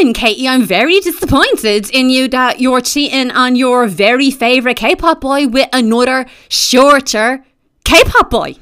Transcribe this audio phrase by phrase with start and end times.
[0.00, 0.48] Katie.
[0.48, 5.68] I'm very disappointed in you that you're cheating on your very favourite K-pop boy with
[5.74, 7.44] another shorter
[7.84, 8.56] K-pop boy.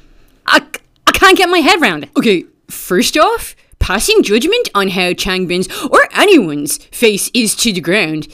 [0.45, 0.65] I,
[1.07, 2.09] I can't get my head around it.
[2.17, 8.27] Okay, first off, passing judgment on how Changbin's or anyone's face is to the ground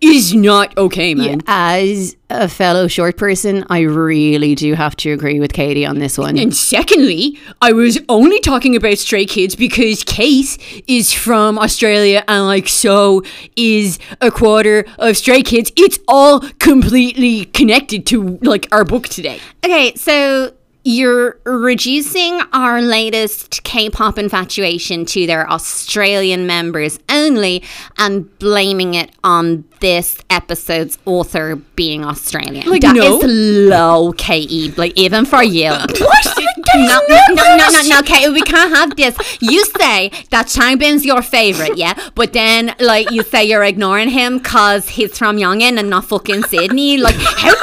[0.00, 1.40] is not okay, man.
[1.46, 6.18] As a fellow short person, I really do have to agree with Katie on this
[6.18, 6.38] one.
[6.38, 12.46] And secondly, I was only talking about Stray Kids because Kate is from Australia and
[12.46, 13.22] like so
[13.56, 15.72] is a quarter of Stray Kids.
[15.76, 19.40] It's all completely connected to like our book today.
[19.64, 20.52] Okay, so
[20.88, 27.62] you're reducing our latest K-pop infatuation to their Australian members only
[27.98, 32.70] and blaming it on this episode's author being Australian.
[32.70, 33.18] Like, That no.
[33.20, 33.24] is
[33.68, 34.72] low, KE.
[34.78, 35.70] Like even for you.
[36.00, 36.57] What?
[36.74, 39.16] No, no, no, no, no, no, Kate, we can't have this.
[39.40, 41.94] You say that Changbin's your favorite, yeah?
[42.14, 46.42] But then, like, you say you're ignoring him because he's from Yongin and not fucking
[46.44, 46.98] Sydney.
[46.98, 47.54] Like, how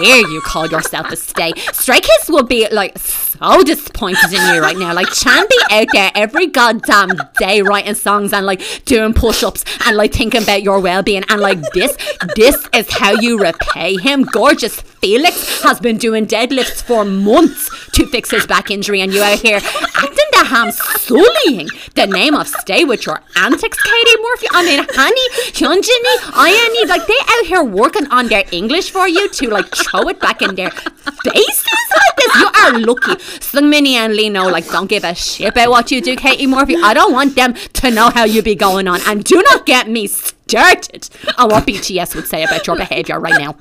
[0.00, 1.52] dare you call yourself a stay?
[1.72, 4.94] Stray Kids will be, like, so disappointed in you right now.
[4.94, 9.64] Like, Chan be out there every goddamn day writing songs and, like, doing push ups
[9.86, 11.24] and, like, thinking about your well being.
[11.28, 11.96] And, like, this,
[12.34, 14.22] this is how you repay him.
[14.22, 19.22] Gorgeous Felix has been doing deadlifts for months to fix his back injury, and you
[19.22, 24.46] out here acting the ham sullying the name of stay with your antics, Katie Murphy.
[24.50, 29.28] I mean, Honey, Hyunjini, Ayani, like they out here working on their English for you
[29.28, 32.34] to like throw it back in their faces like this.
[32.36, 33.14] You are lucky.
[33.40, 36.76] Sungmini and know, like, don't give a shit about what you do, Katie Murphy.
[36.76, 39.88] I don't want them to know how you be going on, and do not get
[39.88, 43.56] me started on what BTS would say about your behaviour right now.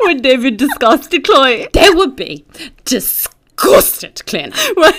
[0.00, 1.68] Would they be disgusted, Chloe?
[1.72, 2.44] They would be
[2.84, 4.54] disgusted, Clint.
[4.74, 4.94] What,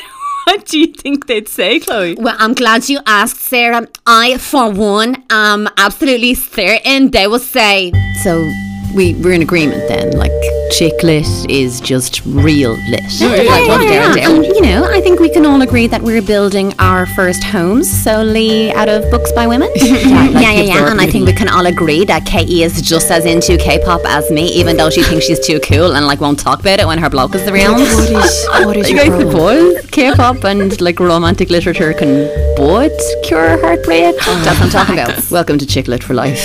[0.46, 2.16] what do you think they'd say, Chloe?
[2.16, 3.88] Well, I'm glad you asked, Sarah.
[4.06, 7.92] I, for one, am absolutely certain they will say.
[8.24, 8.50] So
[8.96, 10.12] we we're in agreement then.
[10.12, 10.32] Like
[10.72, 13.04] chick lit is just real lit.
[13.22, 14.46] Like what they're doing.
[14.46, 17.90] And, you know, I think we can all agree that we're building our first homes
[17.90, 19.70] solely out of books by women.
[19.76, 23.26] yeah, yeah, yeah, And I think we can all agree that KE is just as
[23.26, 26.60] into K-pop as me, even though she thinks she's too cool and like won't talk
[26.60, 27.80] about it when her bloke is around.
[27.80, 29.32] What is what is You guys problem?
[29.32, 32.92] suppose K-pop and like romantic literature can both
[33.24, 34.16] cure heartbreak?
[34.22, 34.42] Oh.
[34.44, 35.32] That's what I'm talking about.
[35.32, 36.44] Welcome to Chick Lit for Life.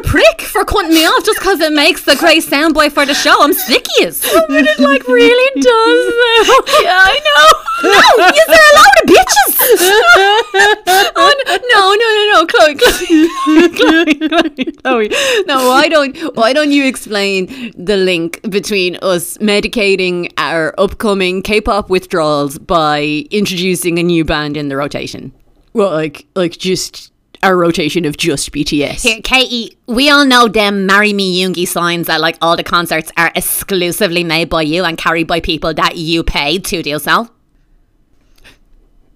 [0.00, 3.14] A prick for cutting me off just because it makes the great soundboy for the
[3.14, 3.42] show.
[3.42, 4.06] I'm sick of you.
[4.48, 6.02] But it like really does.
[6.10, 6.82] though.
[6.82, 7.46] yeah, I know.
[7.82, 9.52] No, you're a load of bitches.
[11.16, 15.44] oh, no, no, no, no, Chloe, Chloe, Chloe, Chloe, Chloe.
[15.46, 21.90] No, why don't why don't you explain the link between us medicating our upcoming K-pop
[21.90, 25.32] withdrawals by introducing a new band in the rotation?
[25.72, 27.09] Well, like like just
[27.42, 29.02] our rotation of just BTS.
[29.02, 33.10] Here, Katie, we all know them marry me Yoongi signs that like all the concerts
[33.16, 37.30] are exclusively made by you and carried by people that you paid to so.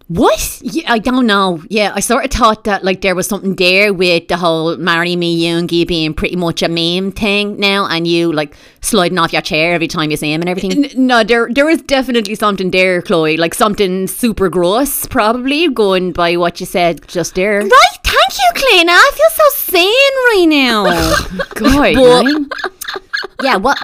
[0.09, 0.61] What?
[0.63, 1.63] Yeah, I don't know.
[1.71, 5.17] Yeah, I sort of thought that like there was something there with the whole marry
[5.17, 9.41] me Yoongi being pretty much a meme thing now and you like sliding off your
[9.41, 10.85] chair every time you see him and everything.
[10.85, 13.39] N- no, there there is definitely something there, Chloe.
[13.39, 17.61] Like something super gross, probably going by what you said just there.
[17.61, 18.91] Right, thank you, Clint.
[18.93, 20.85] I feel so sane right now.
[21.55, 23.03] God, But-
[23.43, 23.79] yeah, what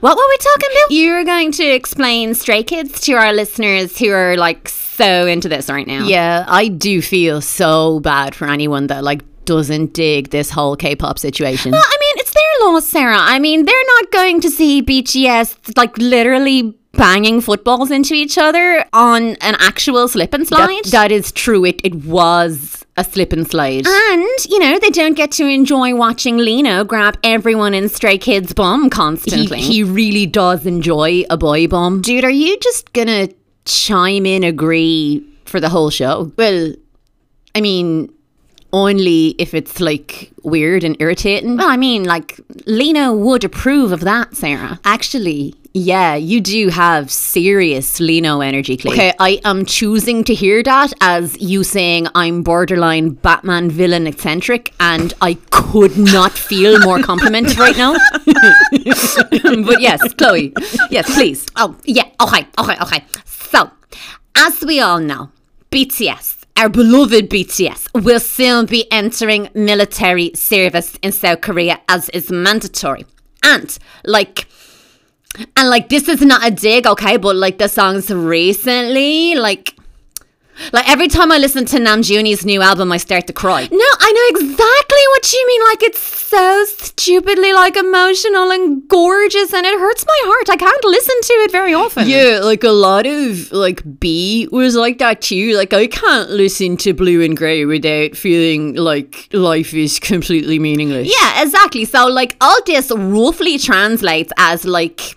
[0.00, 0.90] what were we talking about?
[0.90, 5.68] You're going to explain Stray Kids to our listeners who are like so into this
[5.68, 6.06] right now.
[6.06, 11.18] Yeah, I do feel so bad for anyone that like doesn't dig this whole K-pop
[11.18, 11.72] situation.
[11.72, 13.18] Well, I mean, it's their loss, Sarah.
[13.18, 18.84] I mean, they're not going to see BTS like literally banging footballs into each other
[18.92, 20.84] on an actual slip and slide.
[20.84, 21.64] That, that is true.
[21.64, 23.86] It it was a slip and slide.
[23.86, 28.18] and, you know, they don't get to enjoy watching Lee Know grab everyone in Stray
[28.18, 29.60] Kids' bum he, constantly.
[29.60, 32.00] he really does enjoy a boy bomb.
[32.00, 33.28] Dude, are you just gonna
[33.64, 36.32] chime in agree for the whole show?
[36.36, 36.72] Well,
[37.54, 38.12] I mean,
[38.76, 41.56] only if it's like weird and irritating.
[41.56, 44.78] Well, I mean, like, Lee Know would approve of that, Sarah.
[44.84, 48.92] Actually, yeah, you do have serious Lee Know energy, Clay.
[48.92, 54.74] Okay, I am choosing to hear that as you saying I'm borderline Batman villain eccentric,
[54.78, 57.94] and I could not feel more complimented right now.
[58.26, 60.52] but yes, Chloe,
[60.90, 61.46] yes, please.
[61.56, 63.04] Oh, yeah, okay, okay, okay.
[63.24, 63.70] So,
[64.34, 65.30] as we all know,
[65.70, 72.30] BTS, our beloved BTS, will soon be entering military service in South Korea as is
[72.30, 73.04] mandatory.
[73.42, 74.46] And, like,
[75.56, 79.74] And like this is not a dig, okay, but like the songs recently, like
[80.72, 83.68] like every time I listen to Namjoon's new album, I start to cry.
[83.70, 85.62] No, I know exactly what you mean.
[85.68, 90.50] Like it's so stupidly like emotional and gorgeous, and it hurts my heart.
[90.50, 92.08] I can't listen to it very often.
[92.08, 95.56] Yeah, like a lot of like B was like that too.
[95.56, 101.08] Like I can't listen to Blue and Grey without feeling like life is completely meaningless.
[101.08, 101.84] Yeah, exactly.
[101.84, 105.16] So like all this roughly translates as like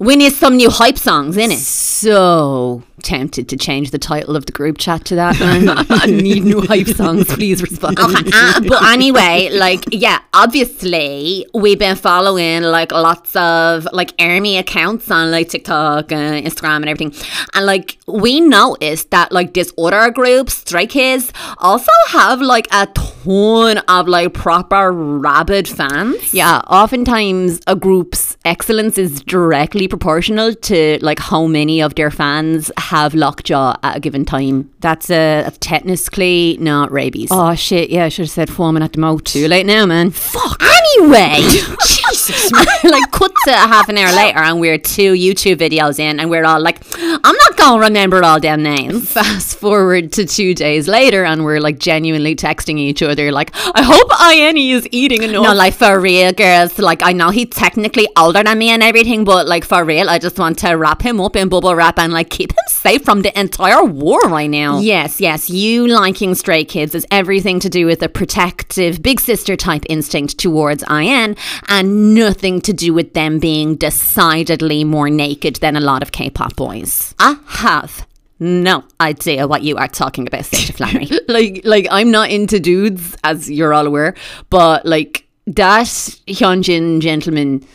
[0.00, 1.58] we need some new hype songs in it.
[1.58, 5.36] So tempted to change the title of the group chat to that.
[5.90, 7.26] I need new hype songs.
[7.26, 7.98] Please respond.
[7.98, 14.56] Okay, uh, but anyway, like yeah, obviously we've been following like lots of like army
[14.56, 17.14] accounts on like TikTok and Instagram and everything,
[17.54, 22.86] and like we noticed that like this other group, Stray Kids, also have like a
[23.24, 26.32] ton of like proper rabid fans.
[26.32, 32.70] Yeah, oftentimes a group's excellence is directly proportional to like how many of their fans
[32.76, 34.70] have lockjaw at a given time.
[34.80, 37.28] That's uh, that's technically not rabies.
[37.30, 37.90] Oh shit!
[37.90, 39.24] Yeah, I should have said foaming at the mouth.
[39.24, 40.10] Too late now, man.
[40.10, 40.62] Fuck.
[40.62, 41.36] Anyway,
[41.86, 42.50] Jesus,
[42.84, 46.44] like cut to half an hour later, and we're two YouTube videos in, and we're
[46.44, 51.24] all like, "I'm not gonna remember all them names." Fast forward to two days later,
[51.24, 55.54] and we're like genuinely texting each other, like, "I hope Ianni is eating enough." No,
[55.54, 56.78] like for real, girls.
[56.78, 60.18] Like I know he's technically older than me and everything, but like for real, I
[60.18, 63.22] just want to wrap him up in bubble wrap and like keep him safe from
[63.22, 64.78] the entire war right now.
[64.80, 65.50] Yes, yes.
[65.50, 70.38] You liking stray kids is everything to do with a protective big sister type instinct
[70.38, 71.36] towards IN
[71.68, 76.30] and nothing to do with them being decidedly more naked than a lot of K
[76.30, 77.14] pop boys.
[77.18, 78.06] I have
[78.40, 81.08] no idea what you are talking about, Sasha Flannery.
[81.28, 84.14] like, like I'm not into dudes, as you're all aware,
[84.48, 87.66] but like that Hyunjin gentleman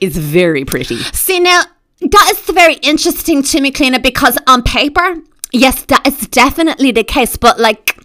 [0.00, 0.96] is very pretty.
[0.96, 1.62] See now,
[2.00, 5.16] that is very interesting to me, Kleena, because on paper,
[5.52, 7.36] yes, that is definitely the case.
[7.36, 7.96] But like,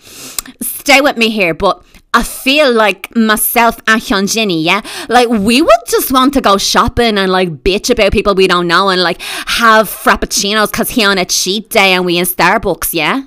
[0.62, 1.54] stay with me here.
[1.54, 1.84] But
[2.14, 7.18] I feel like myself and Hyunjin, yeah, like we would just want to go shopping
[7.18, 11.18] and like bitch about people we don't know and like have frappuccinos because he on
[11.18, 13.24] a cheat day and we in Starbucks, yeah.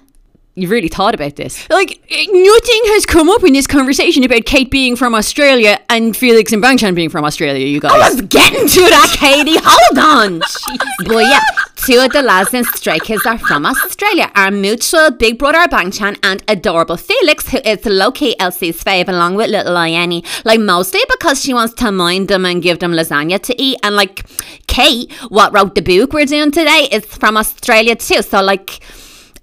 [0.59, 1.69] You've really thought about this.
[1.69, 6.51] Like, nothing has come up in this conversation about Kate being from Australia and Felix
[6.51, 7.93] and Bangchan being from Australia, you guys.
[7.95, 9.59] Oh, I was getting to that, Katie.
[9.63, 10.39] Hold on.
[11.07, 11.41] but yeah,
[11.77, 14.33] two of the lads in Stray Kids are from Australia.
[14.35, 19.51] Our mutual big brother Bangchan and adorable Felix, who is low-key Elsie's fave along with
[19.51, 20.25] little Ianni.
[20.47, 23.79] Like, mostly because she wants to mind them and give them lasagna to eat.
[23.83, 24.25] And like,
[24.69, 28.23] Kate, what wrote the book we're doing today, is from Australia too.
[28.23, 28.81] So like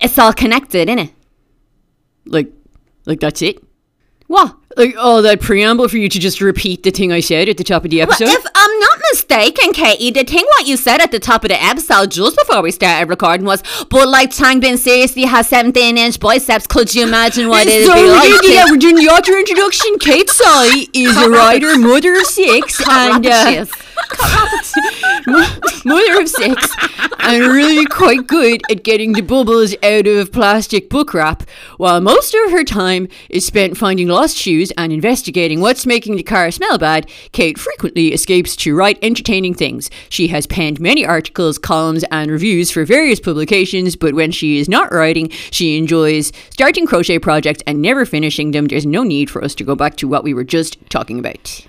[0.04, 1.12] it's all connected, innit?
[2.26, 2.52] Like,
[3.06, 3.58] like that's it?
[4.28, 4.56] What?
[4.76, 7.64] Like, oh, that preamble for you to just repeat the thing I said at the
[7.64, 8.26] top of the episode?
[8.26, 11.50] Well, if I'm not mistaken, Katie, the thing what you said at the top of
[11.50, 13.62] the episode just before we started recording was,
[13.92, 16.66] but like Changbin seriously has 17 inch biceps.
[16.66, 18.24] Could you imagine what it'd so be we're like?
[18.30, 20.00] doing, to- yeah, we're doing the author introduction.
[20.00, 23.66] Kate Sai is a writer, mother of six, and uh,
[25.86, 26.70] mother of six,
[27.20, 31.44] I'm really quite good at getting the bubbles out of plastic book wrap.
[31.78, 36.24] While most of her time is spent finding lost shoes and investigating what's making the
[36.24, 39.90] car smell bad, Kate frequently escapes to write entertaining things.
[40.10, 44.70] She has penned many articles, columns, and reviews for various publications, but when she is
[44.70, 48.68] not writing, she enjoys starting crochet projects and never finishing them.
[48.68, 51.66] There's no need for us to go back to what we were just talking about.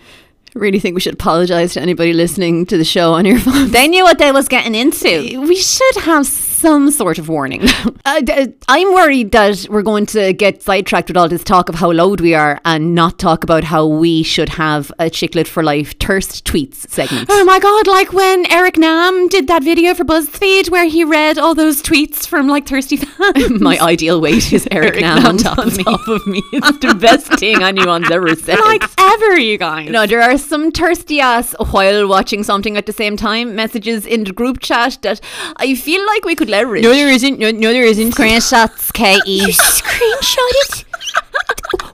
[0.54, 3.70] Really think we should apologize to anybody listening to the show on your phone.
[3.72, 5.40] They knew what they was getting into.
[5.40, 7.62] We should have some sort of warning.
[8.04, 11.74] uh, d- I'm worried that we're going to get sidetracked with all this talk of
[11.74, 15.48] how loud we are and not talk about how we should have a Chick Lit
[15.48, 17.26] for Life thirst tweets segment.
[17.30, 21.36] Oh my god, like when Eric Nam did that video for BuzzFeed where he read
[21.36, 23.60] all those tweets from like thirsty fans.
[23.60, 25.84] My ideal weight is Eric, Eric Nam, Nam on top, of, me.
[25.84, 26.42] top of me.
[26.52, 28.60] It's the best thing anyone's ever said.
[28.60, 29.90] like ever, you guys.
[29.90, 34.24] No, there are some thirsty ass while watching something at the same time messages in
[34.24, 35.20] the group chat that
[35.56, 36.82] I feel like we could leverage.
[36.82, 37.38] No, there isn't.
[37.38, 38.12] No, no there isn't.
[38.12, 39.32] Screenshots, Katie.
[39.32, 40.84] You screenshot it?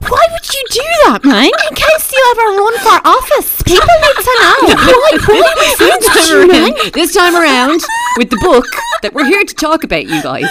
[0.11, 1.45] Why would you do that, man?
[1.69, 4.57] In case you ever run for office, people need to know.
[4.75, 5.17] Why?
[5.25, 6.73] Why would you this time do that?
[6.83, 7.81] around, this time around,
[8.17, 8.65] with the book
[9.03, 10.45] that we're here to talk about, you guys,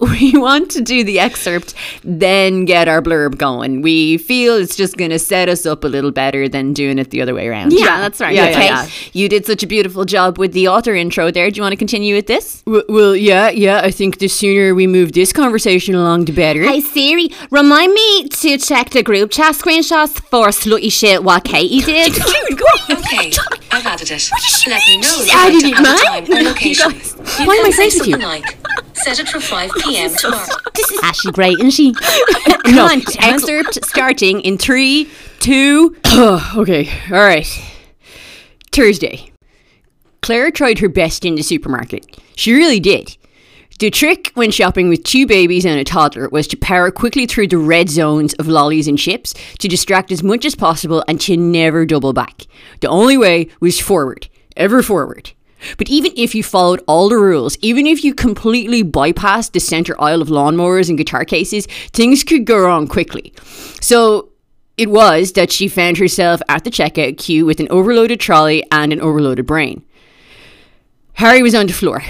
[0.00, 3.82] we want to do the excerpt, then get our blurb going.
[3.82, 7.10] We feel it's just going to set us up a little better than doing it
[7.10, 7.72] the other way around.
[7.72, 8.34] Yeah, that's right.
[8.34, 8.66] Yeah, Okay.
[8.66, 8.88] yeah, yeah.
[9.12, 11.50] You did such a beautiful job with the author intro there.
[11.52, 12.62] Do you want to continue with this?
[12.66, 13.80] well, yeah, yeah.
[13.84, 16.62] I think the sooner we move this conversation along, the better.
[16.64, 21.80] Hey Siri, remind me to check the group chat screenshots for slutty shit what Katie
[21.80, 22.12] did.
[22.14, 22.96] Dude, go on.
[23.04, 23.32] Okay.
[23.70, 24.30] I've added it.
[24.66, 26.90] Let me know if She's you'd like to it, add a time or location.
[26.92, 28.12] You why am I say friends with you?
[28.12, 30.10] something like, set it for 5 p.m.
[30.14, 30.46] tomorrow.
[30.74, 31.94] This is Ashley great, isn't she?
[32.66, 32.88] No,
[33.20, 35.94] excerpt starting in three, two.
[36.56, 37.46] okay, all right.
[38.72, 39.30] Thursday.
[40.22, 42.18] Claire tried her best in the supermarket.
[42.36, 43.16] She really did.
[43.80, 47.48] The trick when shopping with two babies and a toddler was to power quickly through
[47.48, 51.36] the red zones of lollies and chips to distract as much as possible and to
[51.36, 52.46] never double back.
[52.80, 55.32] The only way was forward, ever forward.
[55.76, 60.00] But even if you followed all the rules, even if you completely bypassed the center
[60.00, 63.32] aisle of lawnmowers and guitar cases, things could go wrong quickly.
[63.80, 64.30] So
[64.76, 68.92] it was that she found herself at the checkout queue with an overloaded trolley and
[68.92, 69.84] an overloaded brain.
[71.14, 72.04] Harry was on the floor.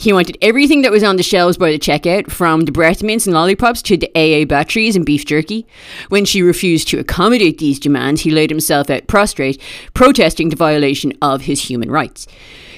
[0.00, 3.26] He wanted everything that was on the shelves by the checkout, from the breath mints
[3.26, 5.66] and lollipops to the AA batteries and beef jerky.
[6.08, 9.60] When she refused to accommodate these demands, he laid himself out prostrate,
[9.92, 12.26] protesting the violation of his human rights.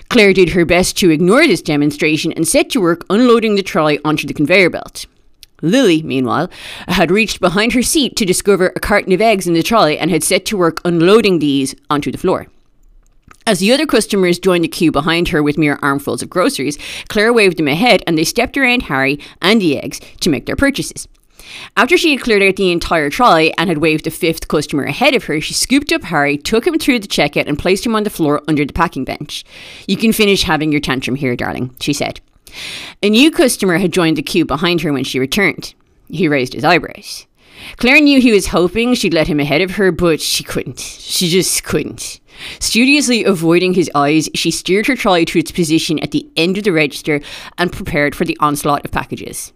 [0.09, 4.01] Claire did her best to ignore this demonstration and set to work unloading the trolley
[4.05, 5.07] onto the conveyor belt.
[5.63, 6.51] Lily, meanwhile,
[6.89, 10.11] had reached behind her seat to discover a carton of eggs in the trolley and
[10.11, 12.49] had set to work unloading these onto the floor.
[13.47, 17.33] As the other customers joined the queue behind her with mere armfuls of groceries, Claire
[17.33, 21.09] waved them ahead and they stepped around Harry and the eggs to make their purchases.
[21.77, 25.15] After she had cleared out the entire trolley and had waved a fifth customer ahead
[25.15, 28.05] of her, she scooped up Harry, took him through the checkout, and placed him on
[28.05, 29.45] the floor under the packing bench.
[29.87, 32.21] You can finish having your tantrum here, darling, she said.
[33.03, 35.75] A new customer had joined the queue behind her when she returned.
[36.09, 37.27] He raised his eyebrows.
[37.77, 40.79] Claire knew he was hoping she'd let him ahead of her, but she couldn't.
[40.79, 42.21] She just couldn't.
[42.59, 46.65] Studiously avoiding his eyes, she steered her trolley to its position at the end of
[46.65, 47.21] the register
[47.59, 49.53] and prepared for the onslaught of packages.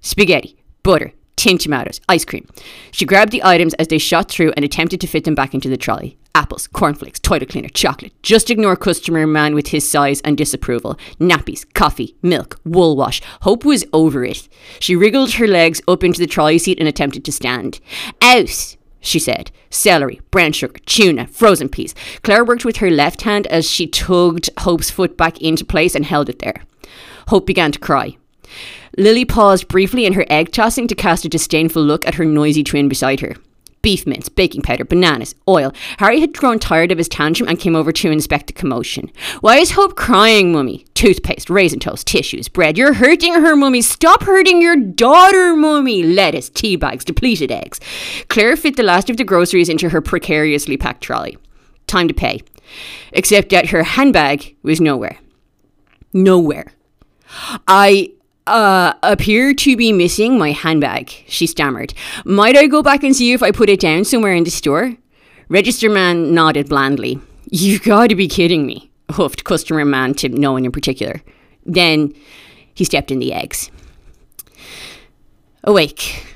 [0.00, 2.46] Spaghetti, butter, tin tomatoes, ice cream.
[2.90, 5.68] She grabbed the items as they shot through and attempted to fit them back into
[5.68, 6.18] the trolley.
[6.36, 8.12] Apples, cornflakes, toilet cleaner, chocolate.
[8.22, 10.98] Just ignore customer man with his size and disapproval.
[11.20, 13.22] Nappies, coffee, milk, wool wash.
[13.42, 14.48] Hope was over it.
[14.80, 17.78] She wriggled her legs up into the trolley seat and attempted to stand.
[18.20, 18.76] Out!
[19.04, 19.50] She said.
[19.70, 21.94] Celery, brown sugar, tuna, frozen peas.
[22.22, 26.04] Claire worked with her left hand as she tugged Hope's foot back into place and
[26.04, 26.62] held it there.
[27.28, 28.16] Hope began to cry.
[28.96, 32.62] Lily paused briefly in her egg tossing to cast a disdainful look at her noisy
[32.62, 33.34] twin beside her.
[33.84, 35.70] Beef mince, baking powder, bananas, oil.
[35.98, 39.12] Harry had grown tired of his tantrum and came over to inspect the commotion.
[39.42, 40.86] Why is Hope crying, Mummy?
[40.94, 42.78] Toothpaste, raisin toast, tissues, bread.
[42.78, 43.82] You're hurting her, Mummy.
[43.82, 46.02] Stop hurting your daughter, Mummy.
[46.02, 47.78] Lettuce, tea bags, depleted eggs.
[48.28, 51.36] Claire fit the last of the groceries into her precariously packed trolley.
[51.86, 52.40] Time to pay.
[53.12, 55.18] Except that her handbag was nowhere.
[56.14, 56.72] Nowhere.
[57.68, 58.12] I
[58.46, 61.94] uh, appear to be missing my handbag, she stammered.
[62.24, 64.96] Might I go back and see if I put it down somewhere in the store?
[65.48, 67.20] Register man nodded blandly.
[67.50, 71.22] You've got to be kidding me, huffed customer man to no one in particular.
[71.64, 72.14] Then
[72.74, 73.70] he stepped in the eggs.
[75.62, 76.26] Awake.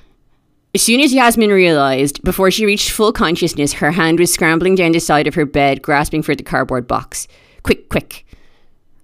[0.74, 4.92] As soon as Yasmin realized, before she reached full consciousness, her hand was scrambling down
[4.92, 7.26] the side of her bed, grasping for the cardboard box.
[7.62, 8.24] Quick, quick.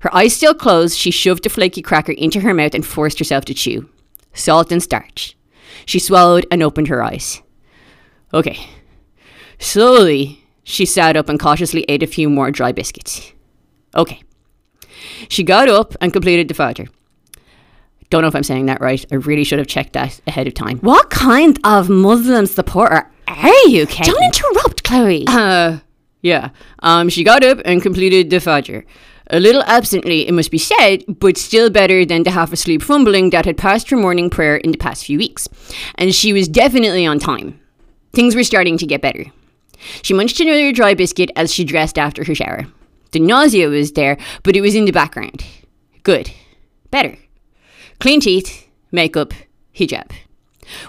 [0.05, 3.47] Her eyes still closed, she shoved the flaky cracker into her mouth and forced herself
[3.47, 3.89] to chew.
[4.35, 5.35] Salt and starch.
[5.87, 7.41] She swallowed and opened her eyes.
[8.35, 8.69] Okay.
[9.59, 13.33] Slowly, she sat up and cautiously ate a few more dry biscuits.
[13.97, 14.21] Okay.
[15.31, 16.85] She got up and completed the fodder.
[18.11, 19.07] Don't know if I'm saying that right.
[19.11, 20.81] I really should have checked that ahead of time.
[20.81, 24.05] What kind of Muslim supporter are you, Kate?
[24.09, 25.25] Don't interrupt, Chloe.
[25.27, 25.79] Uh,
[26.21, 26.51] yeah.
[26.81, 28.85] Um, she got up and completed the fodder.
[29.31, 33.31] A little absently, it must be said, but still better than the half asleep fumbling
[33.31, 35.49] that had passed her morning prayer in the past few weeks.
[35.95, 37.59] And she was definitely on time.
[38.13, 39.25] Things were starting to get better.
[40.03, 42.67] She munched another dry biscuit as she dressed after her shower.
[43.13, 45.45] The nausea was there, but it was in the background.
[46.03, 46.31] Good.
[46.91, 47.17] Better.
[48.01, 49.33] Clean teeth, makeup,
[49.75, 50.11] hijab.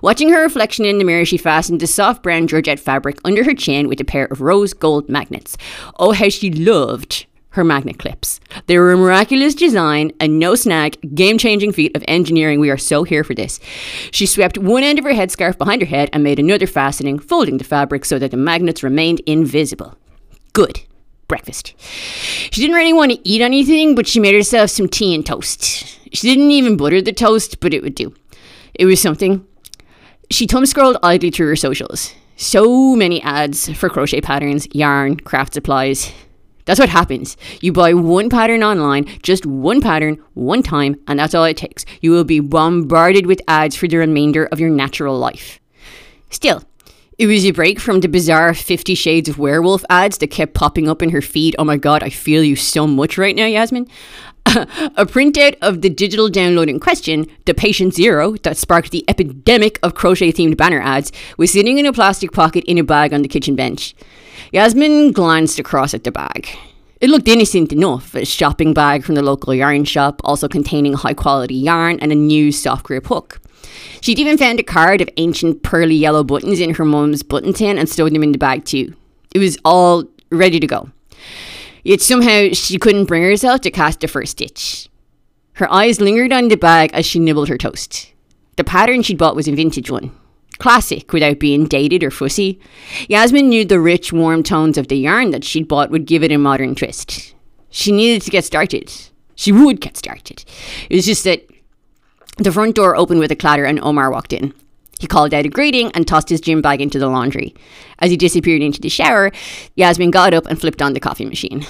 [0.01, 3.53] Watching her reflection in the mirror, she fastened the soft brown georgette fabric under her
[3.53, 5.57] chin with a pair of rose gold magnets.
[5.97, 8.39] Oh, how she loved her magnet clips.
[8.67, 12.59] They were a miraculous design, a no snag, game changing feat of engineering.
[12.59, 13.59] We are so here for this.
[14.11, 17.57] She swept one end of her headscarf behind her head and made another fastening, folding
[17.57, 19.97] the fabric so that the magnets remained invisible.
[20.53, 20.81] Good.
[21.27, 21.73] Breakfast.
[21.79, 25.97] She didn't really want to eat anything, but she made herself some tea and toast.
[26.13, 28.13] She didn't even butter the toast, but it would do.
[28.73, 29.47] It was something.
[30.29, 32.13] She thumb scrolled idly through her socials.
[32.35, 36.11] So many ads for crochet patterns, yarn, craft supplies.
[36.65, 37.37] That's what happens.
[37.61, 41.85] You buy one pattern online, just one pattern, one time, and that's all it takes.
[42.01, 45.59] You will be bombarded with ads for the remainder of your natural life.
[46.29, 46.63] Still,
[47.17, 50.89] It was a break from the bizarre Fifty Shades of Werewolf ads that kept popping
[50.89, 51.55] up in her feed.
[51.57, 53.87] Oh my god, I feel you so much right now, Yasmin.
[54.45, 59.79] A printout of the digital download in question, the Patient Zero, that sparked the epidemic
[59.83, 63.21] of crochet themed banner ads, was sitting in a plastic pocket in a bag on
[63.21, 63.95] the kitchen bench.
[64.51, 66.47] Yasmin glanced across at the bag.
[67.01, 71.13] It looked innocent enough, a shopping bag from the local yarn shop, also containing high
[71.13, 73.41] quality yarn and a new soft grip hook.
[74.01, 77.77] She'd even found a card of ancient pearly yellow buttons in her mum's button tin
[77.77, 78.95] and stowed them in the bag too.
[79.33, 80.89] It was all ready to go.
[81.85, 84.89] Yet somehow she couldn't bring herself to cast the first stitch.
[85.53, 88.11] Her eyes lingered on the bag as she nibbled her toast.
[88.57, 90.11] The pattern she'd bought was a vintage one.
[90.57, 92.59] Classic without being dated or fussy.
[93.07, 96.31] Yasmin knew the rich, warm tones of the yarn that she'd bought would give it
[96.31, 97.35] a modern twist.
[97.69, 98.91] She needed to get started.
[99.35, 100.43] She would get started.
[100.89, 101.45] It was just that
[102.37, 104.55] the front door opened with a clatter and Omar walked in.
[104.99, 107.53] He called out a greeting and tossed his gym bag into the laundry.
[107.99, 109.31] As he disappeared into the shower,
[109.75, 111.65] Yasmin got up and flipped on the coffee machine.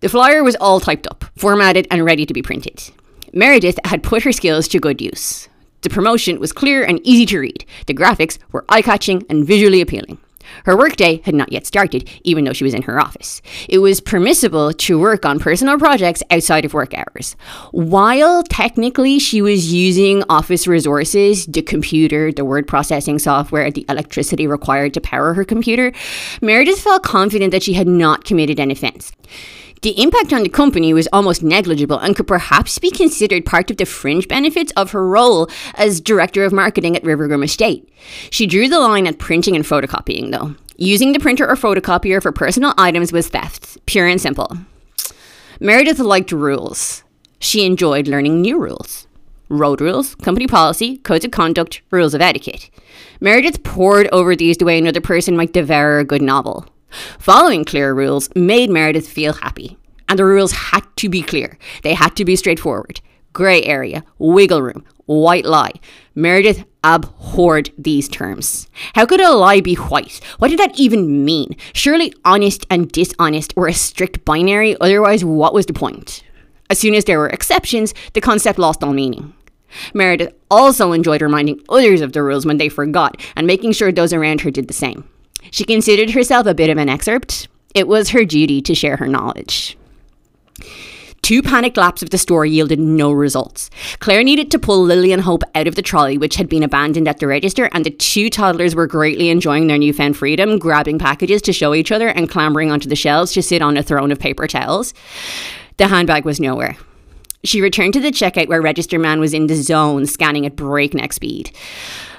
[0.00, 2.90] The flyer was all typed up, formatted, and ready to be printed.
[3.32, 5.48] Meredith had put her skills to good use.
[5.80, 7.64] The promotion was clear and easy to read.
[7.86, 10.18] The graphics were eye catching and visually appealing.
[10.64, 13.42] Her workday had not yet started, even though she was in her office.
[13.68, 17.36] It was permissible to work on personal projects outside of work hours.
[17.72, 24.46] While technically she was using office resources, the computer, the word processing software, the electricity
[24.46, 25.92] required to power her computer,
[26.40, 29.12] Meredith felt confident that she had not committed an offense.
[29.82, 33.76] The impact on the company was almost negligible and could perhaps be considered part of
[33.76, 37.88] the fringe benefits of her role as director of marketing at Rivergrim Estate.
[38.30, 40.54] She drew the line at printing and photocopying, though.
[40.76, 44.56] Using the printer or photocopier for personal items was theft, pure and simple.
[45.60, 47.02] Meredith liked rules.
[47.38, 49.06] She enjoyed learning new rules.
[49.48, 52.68] Road rules, company policy, codes of conduct, rules of etiquette.
[53.20, 56.66] Meredith pored over these the way another person might devour a good novel.
[57.18, 59.76] Following clear rules made Meredith feel happy.
[60.08, 61.58] And the rules had to be clear.
[61.82, 63.00] They had to be straightforward.
[63.32, 65.72] Grey area, wiggle room, white lie.
[66.14, 68.68] Meredith abhorred these terms.
[68.94, 70.20] How could a lie be white?
[70.38, 71.56] What did that even mean?
[71.74, 76.22] Surely honest and dishonest were a strict binary, otherwise, what was the point?
[76.70, 79.34] As soon as there were exceptions, the concept lost all meaning.
[79.92, 84.12] Meredith also enjoyed reminding others of the rules when they forgot and making sure those
[84.12, 85.08] around her did the same.
[85.50, 87.48] She considered herself a bit of an excerpt.
[87.74, 89.76] It was her duty to share her knowledge.
[91.26, 93.68] Two panicked laps of the store yielded no results.
[93.98, 97.08] Claire needed to pull Lily and Hope out of the trolley, which had been abandoned
[97.08, 101.42] at the register, and the two toddlers were greatly enjoying their newfound freedom, grabbing packages
[101.42, 104.20] to show each other and clambering onto the shelves to sit on a throne of
[104.20, 104.94] paper towels.
[105.78, 106.76] The handbag was nowhere.
[107.42, 111.12] She returned to the checkout where register man was in the zone, scanning at breakneck
[111.12, 111.50] speed.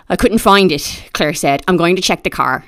[0.10, 1.64] I couldn't find it, Claire said.
[1.68, 2.66] I'm going to check the car.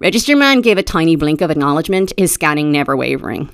[0.00, 3.50] Register man gave a tiny blink of acknowledgement, his scanning never wavering.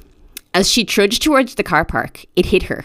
[0.54, 2.84] As she trudged towards the car park, it hit her.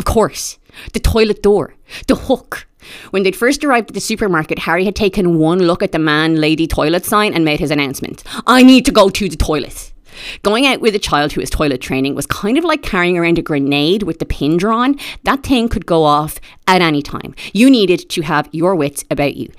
[0.00, 0.58] Of course,
[0.94, 1.74] the toilet door,
[2.08, 2.66] the hook.
[3.10, 6.40] When they'd first arrived at the supermarket, Harry had taken one look at the man
[6.40, 9.92] lady toilet sign and made his announcement I need to go to the toilet.
[10.42, 13.38] Going out with a child who is toilet training was kind of like carrying around
[13.38, 14.96] a grenade with the pin drawn.
[15.24, 17.34] That thing could go off at any time.
[17.52, 19.52] You needed to have your wits about you.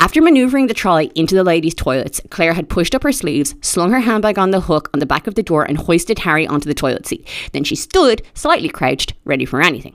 [0.00, 3.92] After maneuvering the trolley into the ladies' toilets, Claire had pushed up her sleeves, slung
[3.92, 6.68] her handbag on the hook on the back of the door, and hoisted Harry onto
[6.68, 7.26] the toilet seat.
[7.52, 9.94] Then she stood, slightly crouched, ready for anything.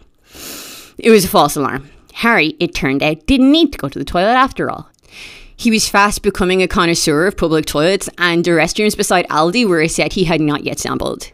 [0.97, 1.89] It was a false alarm.
[2.15, 4.88] Harry, it turned out, didn't need to go to the toilet after all.
[5.59, 9.81] He was fast becoming a connoisseur of public toilets, and the restrooms beside Aldi were
[9.81, 11.33] a set he had not yet sampled.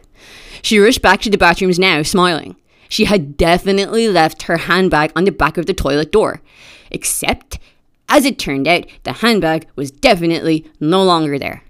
[0.62, 2.56] She rushed back to the bathrooms now, smiling.
[2.88, 6.42] She had definitely left her handbag on the back of the toilet door.
[6.90, 7.60] Except,
[8.08, 11.62] as it turned out, the handbag was definitely no longer there.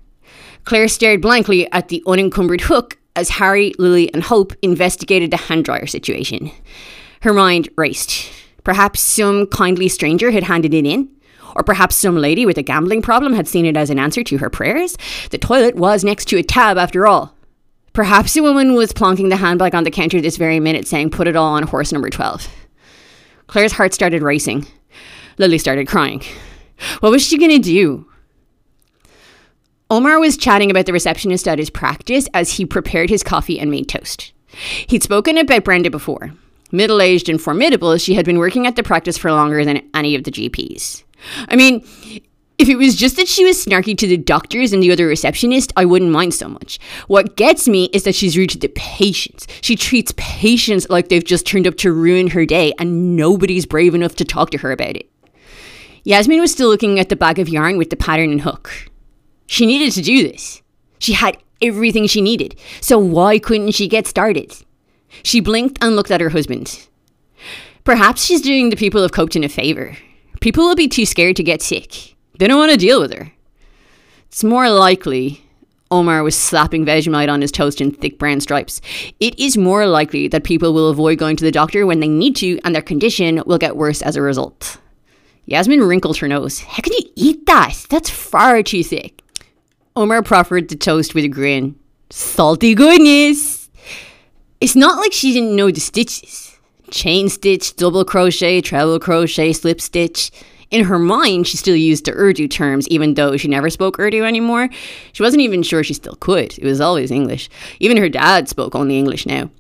[0.65, 5.67] Claire stared blankly at the unencumbered hook as Harry, Lily, and Hope investigated the hand
[5.67, 6.51] dryer situation.
[7.21, 8.31] Her mind raced.
[8.65, 11.11] Perhaps some kindly stranger had handed it in?
[11.55, 14.39] Or perhaps some lady with a gambling problem had seen it as an answer to
[14.39, 14.97] her prayers?
[15.31, 17.35] The toilet was next to a tab after all.
[17.93, 21.29] Perhaps a woman was plonking the handbag on the counter this very minute saying, Put
[21.29, 22.47] it all on horse number 12.
[23.47, 24.67] Claire's heart started racing.
[25.39, 26.23] Lily started crying.
[27.01, 28.07] What was she going to do?
[29.89, 33.71] Omar was chatting about the receptionist at his practice as he prepared his coffee and
[33.71, 34.33] made toast.
[34.89, 36.33] He'd spoken about Brenda before.
[36.73, 40.17] Middle aged and formidable, she had been working at the practice for longer than any
[40.17, 41.05] of the GPs.
[41.49, 41.85] I mean,
[42.59, 45.73] if it was just that she was snarky to the doctors and the other receptionist,
[45.77, 46.79] I wouldn't mind so much.
[47.07, 49.47] What gets me is that she's rude to the patients.
[49.61, 53.95] She treats patients like they've just turned up to ruin her day, and nobody's brave
[53.95, 55.11] enough to talk to her about it.
[56.05, 58.91] Yasmin was still looking at the bag of yarn with the pattern and hook.
[59.47, 60.63] She needed to do this.
[60.99, 64.55] She had everything she needed, so why couldn't she get started?
[65.23, 66.89] She blinked and looked at her husband.
[67.85, 69.97] Perhaps she's doing the people of Copton a favour.
[70.47, 72.15] People will be too scared to get sick.
[72.39, 73.33] They don't want to deal with her.
[74.29, 75.45] It's more likely
[75.91, 78.81] Omar was slapping Vegemite on his toast in thick brown stripes.
[79.19, 82.37] It is more likely that people will avoid going to the doctor when they need
[82.37, 84.79] to and their condition will get worse as a result.
[85.47, 86.61] Yasmin wrinkled her nose.
[86.61, 87.85] How can you eat that?
[87.91, 89.23] That's far too thick.
[89.97, 91.75] Omar proffered the toast with a grin.
[92.11, 93.69] Salty goodness.
[94.61, 96.46] It's not like she didn't know the stitches
[96.91, 100.31] chain stitch, double crochet, treble crochet, slip stitch.
[100.71, 104.25] In her mind, she still used the Urdu terms, even though she never spoke Urdu
[104.25, 104.69] anymore.
[105.13, 106.59] She wasn't even sure she still could.
[106.59, 107.49] It was always English.
[107.79, 109.51] Even her dad spoke only English now.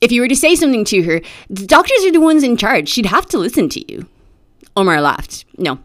[0.00, 1.20] If you were to say something to her,
[1.50, 2.88] the doctors are the ones in charge.
[2.88, 4.06] She'd have to listen to you.
[4.76, 5.44] Omar laughed.
[5.58, 5.78] No.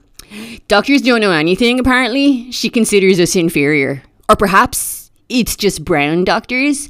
[0.70, 2.50] Doctors don't know anything, apparently.
[2.52, 4.04] She considers us inferior.
[4.30, 6.90] Or perhaps it's just brown doctors.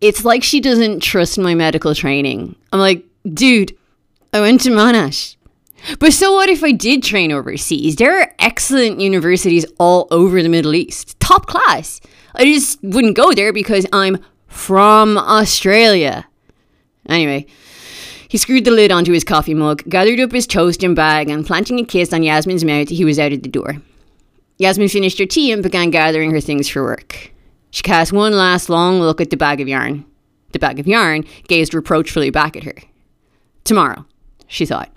[0.00, 2.56] It's like she doesn't trust my medical training.
[2.72, 3.76] I'm like, dude,
[4.32, 5.36] I went to Monash.
[5.98, 7.96] But so what if I did train overseas?
[7.96, 12.00] There are excellent universities all over the Middle East, top class.
[12.34, 16.26] I just wouldn't go there because I'm from Australia.
[17.08, 17.46] Anyway,
[18.28, 21.46] he screwed the lid onto his coffee mug, gathered up his toast and bag, and
[21.46, 23.76] planting a kiss on Yasmin's mouth, he was out of the door.
[24.58, 27.32] Yasmin finished her tea and began gathering her things for work.
[27.70, 30.04] She cast one last long look at the bag of yarn.
[30.52, 32.76] The bag of yarn gazed reproachfully back at her.
[33.64, 34.06] Tomorrow,
[34.46, 34.90] she thought.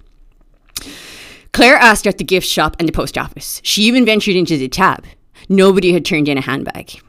[1.54, 3.62] Claire asked at the gift shop and the post office.
[3.64, 5.06] She even ventured into the tab.
[5.50, 7.02] Nobody had turned in a handbag.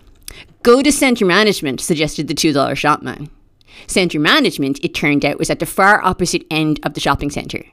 [0.62, 3.30] Go to Centre Management, suggested the $2 shopman.
[3.86, 7.64] Centre Management, it turned out, was at the far opposite end of the shopping centre.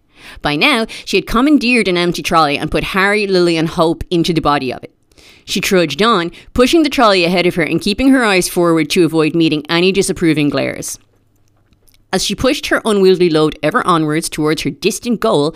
[0.41, 4.33] By now, she had commandeered an empty trolley and put Harry, Lily, and Hope into
[4.33, 4.93] the body of it.
[5.45, 9.05] She trudged on, pushing the trolley ahead of her and keeping her eyes forward to
[9.05, 10.99] avoid meeting any disapproving glares.
[12.15, 15.53] As she pushed her unwieldy load ever onwards towards her distant goal,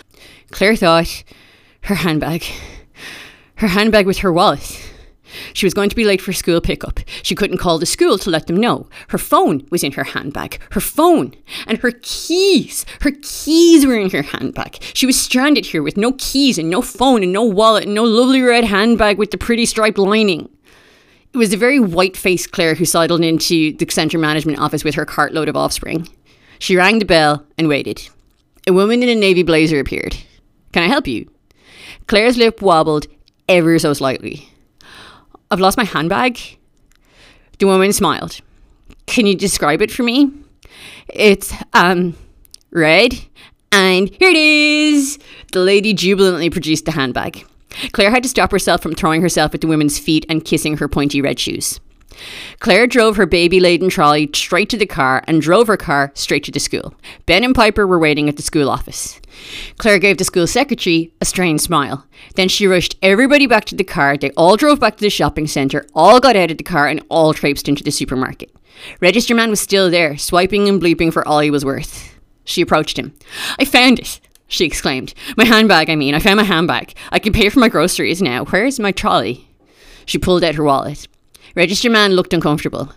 [0.50, 1.24] Claire thought,
[1.84, 2.44] her handbag.
[3.54, 4.78] Her handbag with her wallet.
[5.54, 7.00] She was going to be late for school pickup.
[7.22, 8.90] She couldn't call the school to let them know.
[9.08, 10.60] Her phone was in her handbag.
[10.72, 11.32] Her phone.
[11.66, 12.84] And her keys.
[13.00, 14.82] Her keys were in her handbag.
[14.92, 18.04] She was stranded here with no keys and no phone and no wallet and no
[18.04, 20.50] lovely red handbag with the pretty striped lining.
[21.32, 24.96] It was a very white faced Claire who sidled into the centre management office with
[24.96, 26.06] her cartload of offspring.
[26.60, 28.08] She rang the bell and waited.
[28.66, 30.16] A woman in a navy blazer appeared.
[30.72, 31.28] Can I help you?
[32.06, 33.06] Claire's lip wobbled
[33.48, 34.48] ever so slightly.
[35.50, 36.38] I've lost my handbag.
[37.58, 38.40] The woman smiled.
[39.06, 40.30] Can you describe it for me?
[41.08, 42.14] It's, um,
[42.70, 43.18] red.
[43.72, 45.18] And here it is!
[45.52, 47.46] The lady jubilantly produced the handbag.
[47.92, 50.88] Claire had to stop herself from throwing herself at the woman's feet and kissing her
[50.88, 51.80] pointy red shoes.
[52.58, 56.44] Claire drove her baby laden trolley straight to the car and drove her car straight
[56.44, 56.94] to the school.
[57.26, 59.20] Ben and Piper were waiting at the school office.
[59.78, 62.06] Claire gave the school secretary a strained smile.
[62.34, 64.16] Then she rushed everybody back to the car.
[64.16, 67.04] They all drove back to the shopping centre, all got out of the car, and
[67.08, 68.54] all traipsed into the supermarket.
[69.00, 72.18] Register man was still there, swiping and bleeping for all he was worth.
[72.44, 73.14] She approached him.
[73.58, 75.14] I found it, she exclaimed.
[75.36, 76.14] My handbag, I mean.
[76.14, 76.94] I found my handbag.
[77.12, 78.44] I can pay for my groceries now.
[78.46, 79.48] Where's my trolley?
[80.06, 81.06] She pulled out her wallet.
[81.56, 82.92] Register man looked uncomfortable.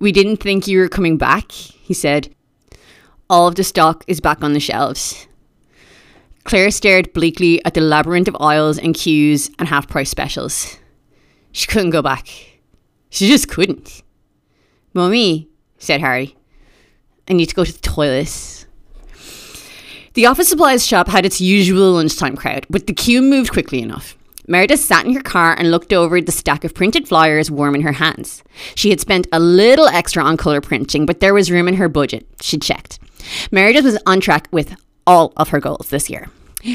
[0.00, 2.34] We didn't think you were coming back, he said.
[3.30, 5.26] All of the stock is back on the shelves.
[6.44, 10.78] Claire stared bleakly at the labyrinth of aisles and queues and half price specials.
[11.52, 12.28] She couldn't go back.
[13.10, 14.02] She just couldn't.
[14.94, 16.36] Mummy, said Harry,
[17.28, 18.66] I need to go to the toilets.
[20.14, 24.17] The office supplies shop had its usual lunchtime crowd, but the queue moved quickly enough.
[24.48, 27.82] Meredith sat in her car and looked over the stack of printed flyers warm in
[27.82, 28.42] her hands.
[28.74, 31.88] She had spent a little extra on colour printing, but there was room in her
[31.88, 32.26] budget.
[32.40, 32.98] She checked.
[33.50, 34.74] Meredith was on track with
[35.06, 36.28] all of her goals this year.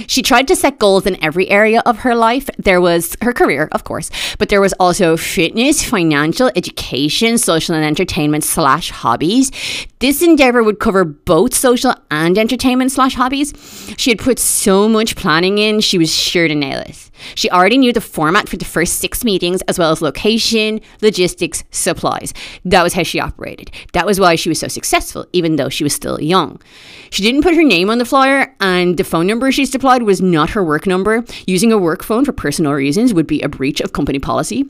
[0.07, 2.49] She tried to set goals in every area of her life.
[2.57, 4.09] There was her career, of course,
[4.39, 9.51] but there was also fitness, financial, education, social and entertainment slash hobbies.
[9.99, 13.53] This endeavor would cover both social and entertainment slash hobbies.
[13.97, 17.11] She had put so much planning in, she was sure to nail it.
[17.35, 21.63] She already knew the format for the first six meetings, as well as location, logistics,
[21.71, 22.33] supplies.
[22.65, 23.71] That was how she operated.
[23.93, 26.61] That was why she was so successful, even though she was still young.
[27.09, 30.21] She didn't put her name on the flyer, and the phone number she supplied was
[30.21, 31.23] not her work number.
[31.47, 34.65] Using a work phone for personal reasons would be a breach of company policy.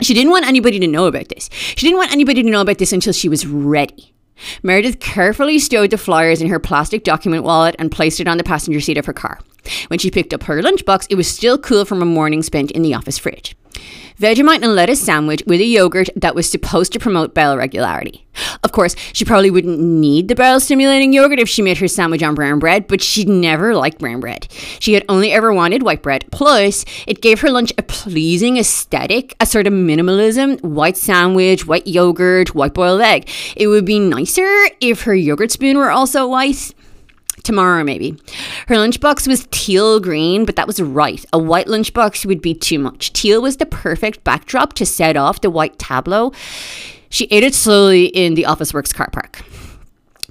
[0.00, 1.48] She didn't want anybody to know about this.
[1.52, 4.12] She didn't want anybody to know about this until she was ready.
[4.62, 8.44] Meredith carefully stowed the flyers in her plastic document wallet and placed it on the
[8.44, 9.38] passenger seat of her car.
[9.88, 12.82] When she picked up her lunchbox, it was still cool from a morning spent in
[12.82, 13.56] the office fridge.
[14.18, 18.24] Vegemite and lettuce sandwich with a yogurt that was supposed to promote bowel regularity.
[18.62, 22.22] Of course, she probably wouldn't need the bowel stimulating yogurt if she made her sandwich
[22.22, 24.46] on brown bread, but she'd never liked brown bread.
[24.78, 26.26] She had only ever wanted white bread.
[26.30, 31.88] Plus, it gave her lunch a pleasing aesthetic, a sort of minimalism white sandwich, white
[31.88, 33.28] yogurt, white boiled egg.
[33.56, 36.72] It would be nicer if her yogurt spoon were also white
[37.44, 38.16] tomorrow maybe.
[38.68, 41.24] Her lunchbox was teal green, but that was right.
[41.32, 43.12] A white lunchbox would be too much.
[43.12, 46.32] Teal was the perfect backdrop to set off the white tableau.
[47.08, 49.42] She ate it slowly in the Officeworks car park.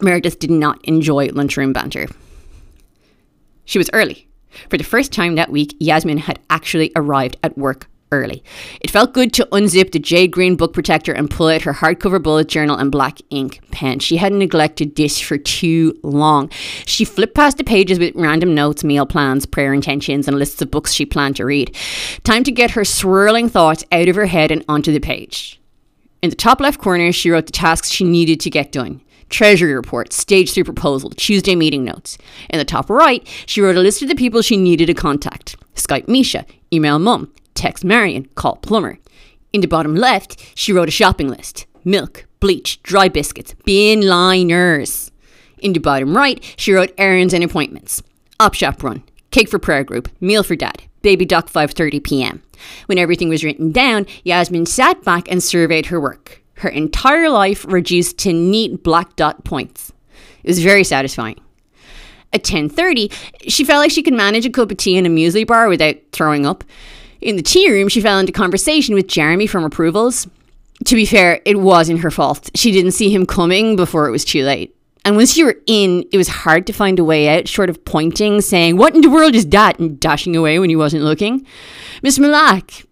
[0.01, 2.07] Meredith did not enjoy lunchroom banter.
[3.65, 4.27] She was early.
[4.69, 8.43] For the first time that week, Yasmin had actually arrived at work early.
[8.79, 12.21] It felt good to unzip the jade green book protector and pull out her hardcover
[12.21, 13.99] bullet journal and black ink pen.
[13.99, 16.49] She hadn't neglected this for too long.
[16.85, 20.71] She flipped past the pages with random notes, meal plans, prayer intentions, and lists of
[20.71, 21.75] books she planned to read.
[22.23, 25.59] Time to get her swirling thoughts out of her head and onto the page.
[26.21, 29.01] In the top left corner, she wrote the tasks she needed to get done.
[29.29, 32.17] Treasury report, stage three proposal, Tuesday meeting notes.
[32.49, 35.55] In the top right, she wrote a list of the people she needed to contact.
[35.75, 38.99] Skype Misha, email mum, text Marion, call plumber.
[39.53, 41.65] In the bottom left, she wrote a shopping list.
[41.85, 45.11] Milk, bleach, dry biscuits, bin liners.
[45.59, 48.03] In the bottom right, she wrote errands and appointments.
[48.37, 52.43] Op shop run, cake for prayer group, meal for dad, baby duck 5:30 p.m.
[52.87, 56.41] When everything was written down, Yasmin sat back and surveyed her work.
[56.55, 59.93] Her entire life reduced to neat black dot points.
[60.43, 61.39] It was very satisfying.
[62.33, 63.09] At 10:30,
[63.47, 65.95] she felt like she could manage a cup of tea in a muesli bar without
[66.11, 66.65] throwing up.
[67.23, 70.27] In the tea room, she fell into conversation with Jeremy from Approvals.
[70.85, 72.49] To be fair, it wasn't her fault.
[72.53, 74.75] She didn't see him coming before it was too late.
[75.05, 77.85] And once you were in, it was hard to find a way out, short of
[77.85, 79.79] pointing, saying, What in the world is that?
[79.79, 81.45] and dashing away when he wasn't looking.
[82.01, 82.85] Miss Malak.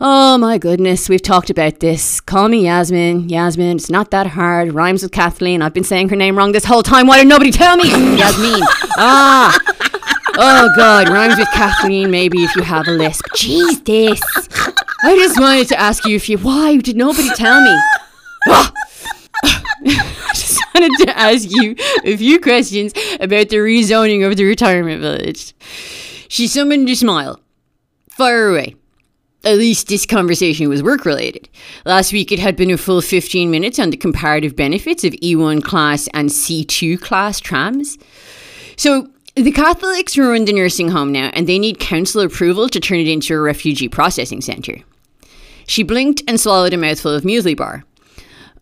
[0.00, 2.20] Oh my goodness, we've talked about this.
[2.20, 3.28] Call me Yasmin.
[3.28, 4.74] Yasmin, it's not that hard.
[4.74, 5.62] Rhymes with Kathleen.
[5.62, 7.06] I've been saying her name wrong this whole time.
[7.06, 7.88] Why didn't nobody tell me?
[8.18, 8.60] Yasmin.
[8.98, 9.56] Ah.
[10.36, 12.10] Oh God, rhymes with Kathleen.
[12.10, 13.24] Maybe if you have a lisp.
[13.36, 14.20] Jeez, this.
[15.04, 16.38] I just wanted to ask you if you.
[16.38, 17.78] Why did nobody tell me?
[18.48, 18.72] Ah.
[19.44, 25.00] I just wanted to ask you a few questions about the rezoning of the retirement
[25.00, 25.54] village.
[26.28, 27.38] She summoned a smile.
[28.08, 28.74] Fire away.
[29.44, 31.48] At least this conversation was work related.
[31.84, 35.62] Last week it had been a full 15 minutes on the comparative benefits of E1
[35.62, 37.98] class and C2 class trams.
[38.76, 42.98] So, the Catholics run the nursing home now and they need council approval to turn
[42.98, 44.78] it into a refugee processing centre.
[45.66, 47.84] She blinked and swallowed a mouthful of muesli bar.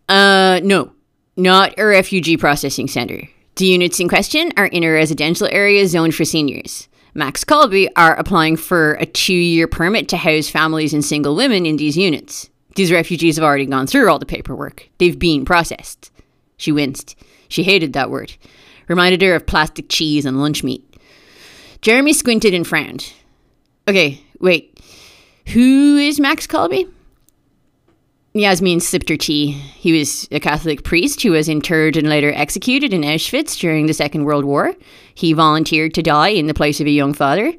[0.09, 0.91] Uh, no,
[1.37, 3.29] not a refugee processing centre.
[3.55, 6.87] The units in question are in a residential area zoned for seniors.
[7.13, 11.67] Max Kolbe are applying for a two year permit to house families and single women
[11.67, 12.49] in these units.
[12.75, 14.89] These refugees have already gone through all the paperwork.
[14.97, 16.11] They've been processed.
[16.57, 17.15] She winced.
[17.47, 18.33] She hated that word.
[18.87, 20.83] Reminded her of plastic cheese and lunch meat.
[21.81, 23.13] Jeremy squinted and frowned.
[23.87, 24.79] Okay, wait.
[25.49, 26.89] Who is Max Kolbe?
[28.33, 29.51] Yasmin sipped her tea.
[29.51, 33.93] He was a Catholic priest who was interred and later executed in Auschwitz during the
[33.93, 34.73] Second World War.
[35.13, 37.53] He volunteered to die in the place of a young father.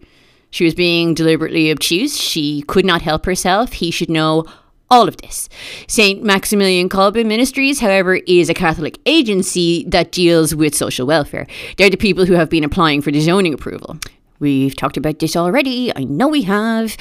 [0.51, 2.17] She was being deliberately obtuse.
[2.17, 3.75] She could not help herself.
[3.75, 4.47] He should know
[4.95, 5.49] all of this.
[5.89, 6.23] St.
[6.23, 11.49] Maximilian Kolbe Ministries, however, is a Catholic agency that deals with social welfare.
[11.77, 13.99] They're the people who have been applying for the zoning approval.
[14.39, 15.93] We've talked about this already.
[15.97, 16.97] I know we have.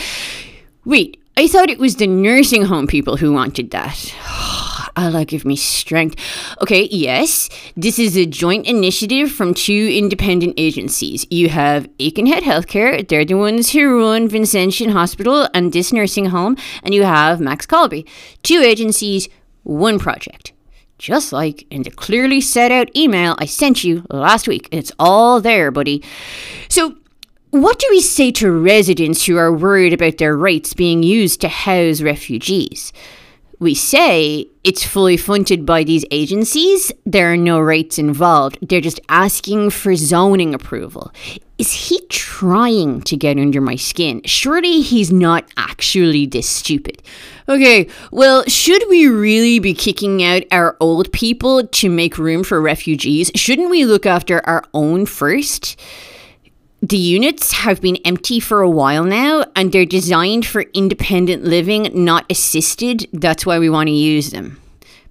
[0.86, 4.16] Wait, I thought it was the nursing home people who wanted that.
[4.96, 6.16] Allah give me strength.
[6.62, 11.26] Okay, yes, this is a joint initiative from two independent agencies.
[11.30, 16.58] You have Aikenhead Healthcare, they're the ones who run Vincentian Hospital and this nursing home,
[16.84, 18.08] and you have Max Kolbe.
[18.44, 19.30] Two agencies,
[19.64, 20.54] one project.
[21.00, 24.70] Just like in the clearly set out email I sent you last week.
[24.72, 26.04] It's all there, buddy.
[26.70, 26.96] So,
[27.50, 31.50] what do we say to residents who are worried about their rights being used to
[31.50, 32.94] house refugees?
[33.64, 36.92] We say it's fully funded by these agencies.
[37.06, 38.58] There are no rates involved.
[38.62, 41.14] They're just asking for zoning approval.
[41.58, 44.22] Is he trying to get under my skin?
[44.26, 47.02] Surely he's not actually this stupid.
[47.48, 52.60] Okay, well, should we really be kicking out our old people to make room for
[52.60, 53.32] refugees?
[53.34, 55.80] Shouldn't we look after our own first?
[56.84, 61.90] The units have been empty for a while now, and they're designed for independent living,
[61.94, 63.08] not assisted.
[63.14, 64.60] That's why we want to use them.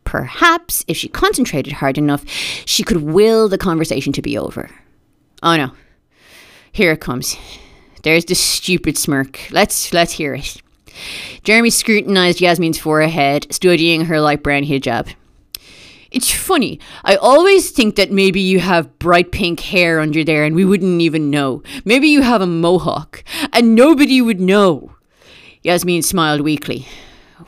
[0.04, 4.68] Perhaps, if she concentrated hard enough, she could will the conversation to be over.
[5.42, 5.70] Oh no.
[6.72, 7.38] Here it comes.
[8.02, 9.40] There's the stupid smirk.
[9.50, 10.60] Let's let's hear it.
[11.42, 15.14] Jeremy scrutinized Yasmin's forehead, studying her light brown hijab.
[16.12, 16.78] It's funny.
[17.04, 21.00] I always think that maybe you have bright pink hair under there and we wouldn't
[21.00, 21.62] even know.
[21.86, 24.94] Maybe you have a mohawk and nobody would know.
[25.62, 26.86] Yasmin smiled weakly.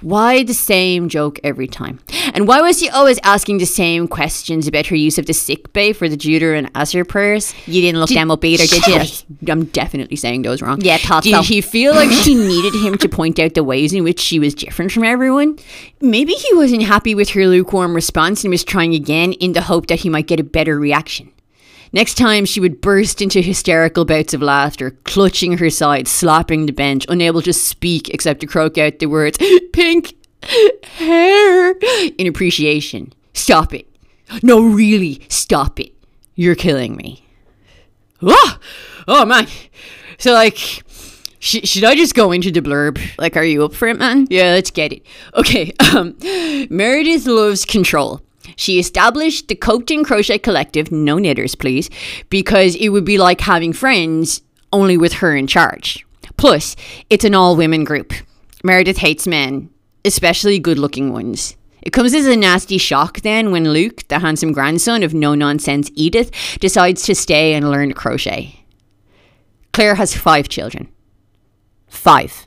[0.00, 2.00] Why the same joke every time?
[2.34, 5.72] And why was she always asking the same questions about her use of the sick
[5.72, 7.54] bay for the Judah and Asr prayers?
[7.66, 9.52] You didn't look them up either, did you?
[9.52, 10.80] I'm definitely saying those wrong.
[10.80, 11.42] Yeah, thought Did so.
[11.42, 14.54] he feel like she needed him to point out the ways in which she was
[14.54, 15.58] different from everyone?
[16.00, 19.86] Maybe he wasn't happy with her lukewarm response and was trying again in the hope
[19.86, 21.30] that he might get a better reaction.
[21.94, 26.72] Next time, she would burst into hysterical bouts of laughter, clutching her side, slapping the
[26.72, 29.38] bench, unable to speak except to croak out the words,
[29.72, 31.70] pink hair,
[32.18, 33.12] in appreciation.
[33.32, 33.86] Stop it.
[34.42, 35.92] No, really, stop it.
[36.34, 37.24] You're killing me.
[38.20, 38.58] Oh,
[39.06, 39.46] oh man.
[40.18, 40.56] So, like,
[41.38, 43.00] sh- should I just go into the blurb?
[43.18, 44.26] Like, are you up for it, man?
[44.30, 45.06] Yeah, let's get it.
[45.34, 46.16] Okay, um,
[46.70, 48.20] Meredith loves control.
[48.56, 51.90] She established the Copton Crochet Collective, no knitters, please,
[52.30, 56.04] because it would be like having friends, only with her in charge.
[56.36, 56.76] Plus,
[57.10, 58.12] it's an all women group.
[58.62, 59.70] Meredith hates men,
[60.04, 61.56] especially good looking ones.
[61.82, 65.90] It comes as a nasty shock then when Luke, the handsome grandson of no nonsense
[65.94, 68.64] Edith, decides to stay and learn crochet.
[69.72, 70.88] Claire has five children.
[71.86, 72.46] Five.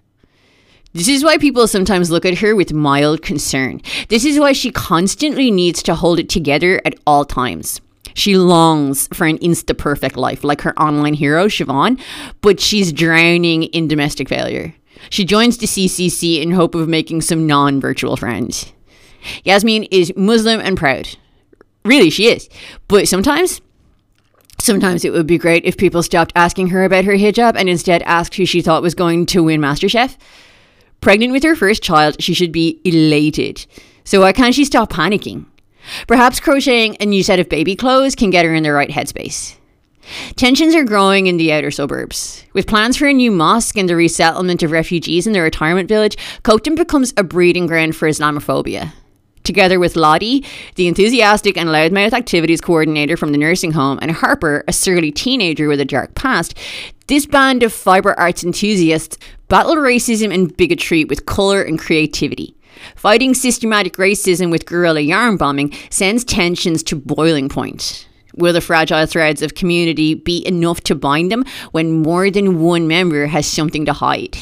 [0.98, 3.82] This is why people sometimes look at her with mild concern.
[4.10, 7.82] This is why she constantly needs to hold it together at all times.
[8.16, 12.02] She longs for an insta perfect life like her online hero, Siobhan,
[12.42, 14.74] but she's drowning in domestic failure.
[15.12, 18.74] She joins the CCC in hope of making some non virtual friends.
[19.44, 21.10] Yasmin is Muslim and proud.
[21.86, 22.50] Really, she is.
[22.88, 23.62] But sometimes,
[24.60, 28.02] sometimes it would be great if people stopped asking her about her hijab and instead
[28.02, 30.18] asked who she thought was going to win MasterChef.
[31.02, 33.66] Pregnant with her first child, she should be elated.
[34.04, 35.46] So why can't she stop panicking?
[36.08, 39.56] Perhaps crocheting a new set of baby clothes can get her in the right headspace.
[40.36, 42.46] Tensions are growing in the outer suburbs.
[42.54, 46.18] With plans for a new mosque and the resettlement of refugees in the retirement village,
[46.44, 48.94] Copton becomes a breeding ground for Islamophobia.
[49.44, 54.64] Together with Lottie, the enthusiastic and loudmouth activities coordinator from the nursing home, and Harper,
[54.68, 56.58] a surly teenager with a dark past,
[57.08, 59.18] this band of fiber arts enthusiasts
[59.48, 62.54] battle racism and bigotry with colour and creativity.
[62.96, 68.08] Fighting systematic racism with guerrilla yarn bombing sends tensions to boiling point.
[68.36, 72.88] Will the fragile threads of community be enough to bind them when more than one
[72.88, 74.38] member has something to hide?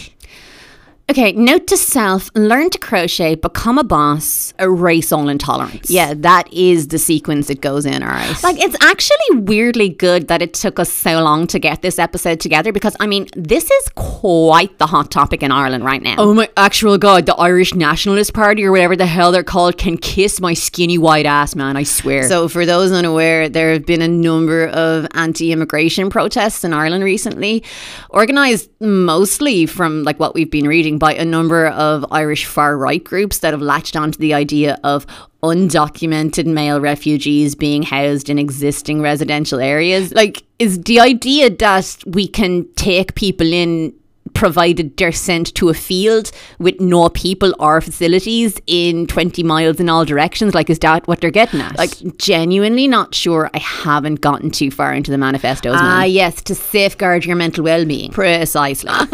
[1.08, 5.92] Okay, note to self learn to crochet, become a boss, erase all intolerance.
[5.92, 8.44] Yeah, that is the sequence it goes in, all right.
[8.44, 12.40] Like, it's actually weirdly good that it took us so long to get this episode
[12.40, 16.16] together because, I mean, this is quite the hot topic in Ireland right now.
[16.18, 19.98] Oh my actual god, the Irish Nationalist Party or whatever the hell they're called can
[19.98, 22.28] kiss my skinny white ass, man, I swear.
[22.28, 27.04] So, for those unaware, there have been a number of anti immigration protests in Ireland
[27.04, 27.64] recently,
[28.10, 33.04] organised mostly from like what we've been reading by a number of Irish far right
[33.04, 35.06] groups that have latched onto the idea of
[35.44, 40.14] undocumented male refugees being housed in existing residential areas.
[40.14, 43.94] Like, is the idea that we can take people in
[44.34, 49.88] provided they're sent to a field with no people or facilities in 20 miles in
[49.88, 54.22] all directions like is that what they're getting at like genuinely not sure I haven't
[54.22, 55.76] gotten too far into the manifestos.
[55.78, 56.10] ah man.
[56.10, 58.92] yes to safeguard your mental well-being Precisely.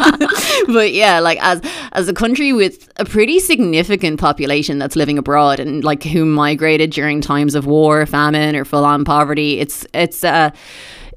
[0.68, 1.62] but yeah, like as
[1.94, 6.92] as a country with a pretty significant population that's living abroad and like who migrated
[6.92, 10.52] during times of war, famine, or full on poverty, it's it's uh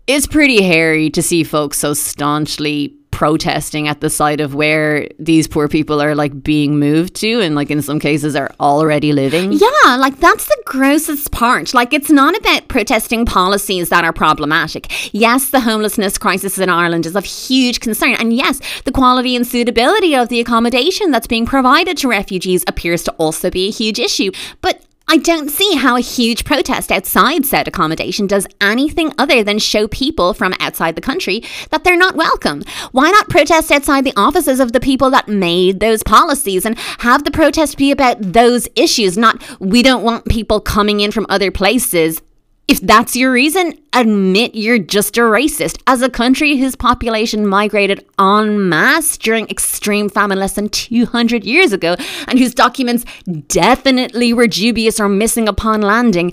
[0.06, 5.46] it's pretty hairy to see folks so staunchly protesting at the site of where these
[5.46, 9.52] poor people are like being moved to and like in some cases are already living.
[9.52, 11.72] Yeah, like that's the grossest part.
[11.72, 15.14] Like, it's not about protesting policies that are problematic.
[15.14, 18.16] Yes, the homelessness crisis in Ireland is of huge concern.
[18.18, 23.04] And yes, the quality and suitability of the accommodation that's being provided to refugees appears
[23.04, 24.32] to also be a huge issue.
[24.60, 29.58] But I don't see how a huge protest outside said accommodation does anything other than
[29.58, 32.62] show people from outside the country that they're not welcome.
[32.92, 37.24] Why not protest outside the offices of the people that made those policies and have
[37.24, 41.50] the protest be about those issues, not we don't want people coming in from other
[41.50, 42.22] places
[42.66, 45.80] if that's your reason, admit you're just a racist.
[45.86, 51.72] As a country whose population migrated en masse during extreme famine less than 200 years
[51.72, 51.94] ago,
[52.26, 53.04] and whose documents
[53.48, 56.32] definitely were dubious or missing upon landing,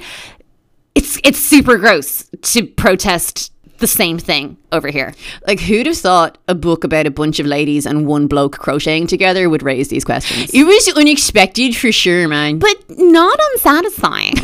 [0.95, 3.51] it's it's super gross to protest
[3.82, 5.13] the same thing over here.
[5.45, 9.07] Like, who'd have thought a book about a bunch of ladies and one bloke crocheting
[9.07, 10.51] together would raise these questions?
[10.53, 12.59] It was unexpected for sure, man.
[12.59, 14.36] But not unsatisfying.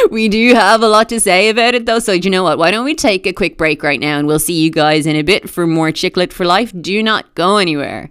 [0.10, 1.98] we do have a lot to say about it, though.
[1.98, 2.56] So, you know what?
[2.58, 5.16] Why don't we take a quick break right now and we'll see you guys in
[5.16, 6.72] a bit for more Chick Lit for Life.
[6.80, 8.10] Do not go anywhere.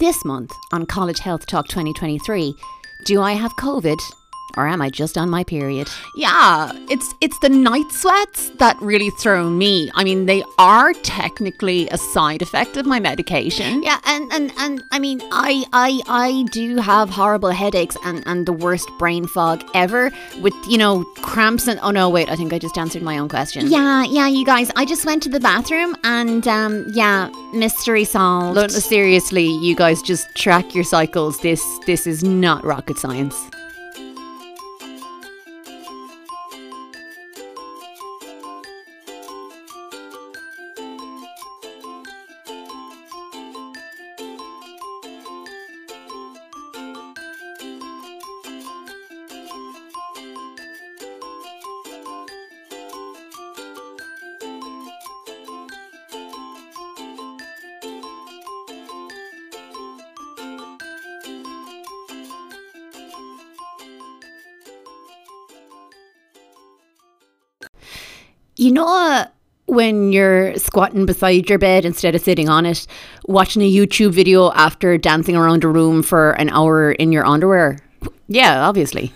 [0.00, 2.54] this month on College Health Talk 2023,
[3.04, 3.98] do I have COVID
[4.56, 5.88] or am I just on my period?
[6.16, 9.90] Yeah, it's it's the night sweats that really throw me.
[9.94, 13.82] I mean, they are technically a side effect of my medication.
[13.82, 18.46] Yeah, and and, and I mean, I I I do have horrible headaches and and
[18.46, 22.52] the worst brain fog ever with, you know, cramps and oh no, wait, I think
[22.52, 23.68] I just answered my own question.
[23.68, 28.56] Yeah, yeah, you guys, I just went to the bathroom and um yeah, mystery solved.
[28.56, 31.38] Look, seriously, you guys just track your cycles.
[31.40, 33.36] This this is not rocket science.
[68.58, 69.26] You know uh,
[69.66, 72.88] when you're squatting beside your bed instead of sitting on it,
[73.26, 77.78] watching a YouTube video after dancing around a room for an hour in your underwear?
[78.26, 79.12] Yeah, obviously.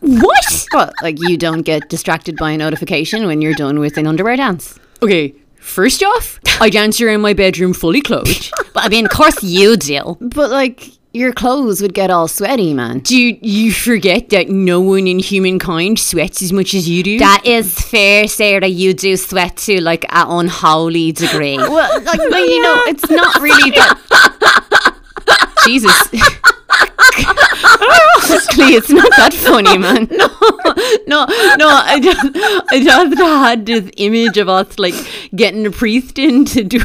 [0.00, 0.66] What?
[0.72, 4.36] Well, like you don't get distracted by a notification when you're done with an underwear
[4.36, 4.78] dance.
[5.02, 8.52] Okay, first off, I dance around my bedroom fully clothed.
[8.74, 10.16] But I mean, of course you do.
[10.20, 13.00] but like your clothes would get all sweaty, man.
[13.00, 17.18] Do you, you forget that no one in humankind sweats as much as you do?
[17.18, 18.66] That is fair, Sarah.
[18.66, 21.56] You do sweat to like an unholy degree.
[21.56, 24.94] well, like well, you know, it's not really that.
[25.64, 26.08] Jesus.
[28.48, 30.08] Clee, it's not that funny, man.
[30.10, 30.28] No,
[31.06, 31.68] no, no.
[31.68, 32.20] I just,
[32.70, 34.94] I just had this image of us like
[35.34, 36.80] getting a priest in to do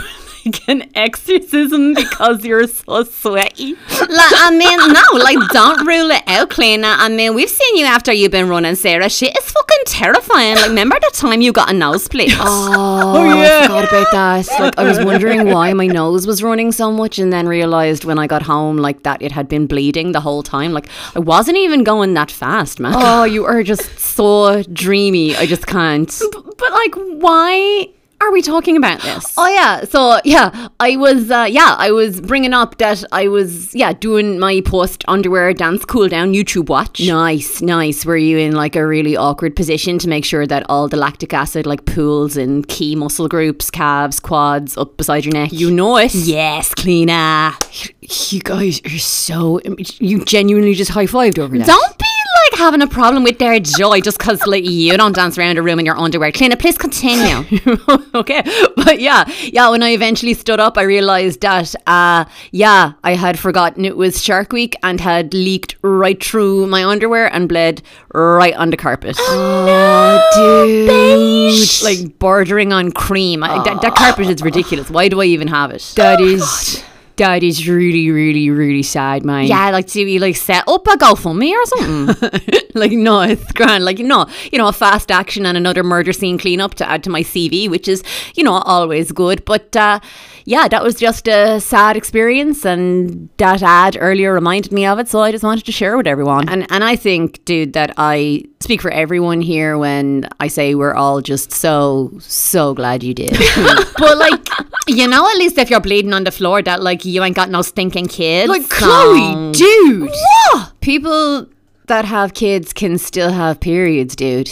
[0.46, 3.74] like an exorcism because you're so sweaty.
[3.74, 6.88] like, I mean, no, like, don't rule it out, Cleaner.
[6.88, 9.10] I mean, we've seen you after you've been running, Sarah.
[9.10, 10.56] Shit is fucking terrifying.
[10.56, 12.32] Like, remember the time you got a nosebleed?
[12.36, 13.60] Oh, oh yeah.
[13.60, 14.60] I forgot about that.
[14.60, 18.20] Like, I was wondering why my nose was running so much, and then realized when
[18.20, 20.74] I got home, like that it had been bleeding the whole time.
[20.74, 22.94] Like, I wasn't even going that fast, man.
[22.96, 25.36] Oh, you are just so dreamy.
[25.36, 26.22] I just can't.
[26.58, 27.88] but, like, why
[28.24, 29.34] are we talking about this?
[29.38, 33.74] Oh yeah, so yeah, I was uh, yeah, I was bringing up that I was
[33.76, 37.00] yeah doing my post underwear dance cool down YouTube watch.
[37.02, 38.06] Nice, nice.
[38.06, 41.34] Were you in like a really awkward position to make sure that all the lactic
[41.34, 45.52] acid like pools in key muscle groups, calves, quads, up beside your neck?
[45.52, 46.14] You know it.
[46.14, 47.54] Yes, Cleaner.
[48.02, 49.60] You guys are so.
[50.00, 51.68] You genuinely just high fived over that.
[51.68, 52.13] Don't be
[52.54, 55.62] like having a problem with their joy just because like you don't dance around a
[55.62, 56.32] room in your underwear.
[56.32, 57.44] Cleaner, please continue.
[58.16, 58.44] okay,
[58.76, 59.70] but yeah, yeah.
[59.70, 64.24] When I eventually stood up, I realized that, uh, yeah, I had forgotten it was
[64.24, 67.82] Shark Week and had leaked right through my underwear and bled
[68.14, 69.16] right on the carpet.
[69.20, 71.84] Oh, dude!
[71.84, 73.44] Like bordering on cream.
[73.44, 74.90] I, that, that carpet is ridiculous.
[74.90, 75.94] Why do I even have it?
[75.96, 76.84] That is.
[77.18, 79.46] That is really, really, really sad, man.
[79.46, 82.32] yeah, like do we like set up a me or something?
[82.74, 83.86] like no, it's grand.
[83.86, 87.10] Like no, you know, a fast action and another murder scene cleanup to add to
[87.10, 88.04] my CV, which is
[88.36, 89.46] you know always good.
[89.46, 90.00] But uh,
[90.46, 95.08] yeah, that was just a sad experience, and that ad earlier reminded me of it,
[95.08, 96.50] so I just wanted to share with everyone.
[96.50, 100.94] And and I think, dude, that I speak for everyone here when I say we're
[100.94, 103.32] all just so so glad you did.
[103.98, 104.48] but like,
[104.88, 107.50] you know, at least if you're bleeding on the floor, that like you ain't got
[107.50, 108.50] no stinking kids.
[108.50, 110.10] Like so- Chloe, dude.
[110.10, 110.80] What?
[110.82, 111.48] People
[111.88, 114.52] that have kids can still have periods, dude.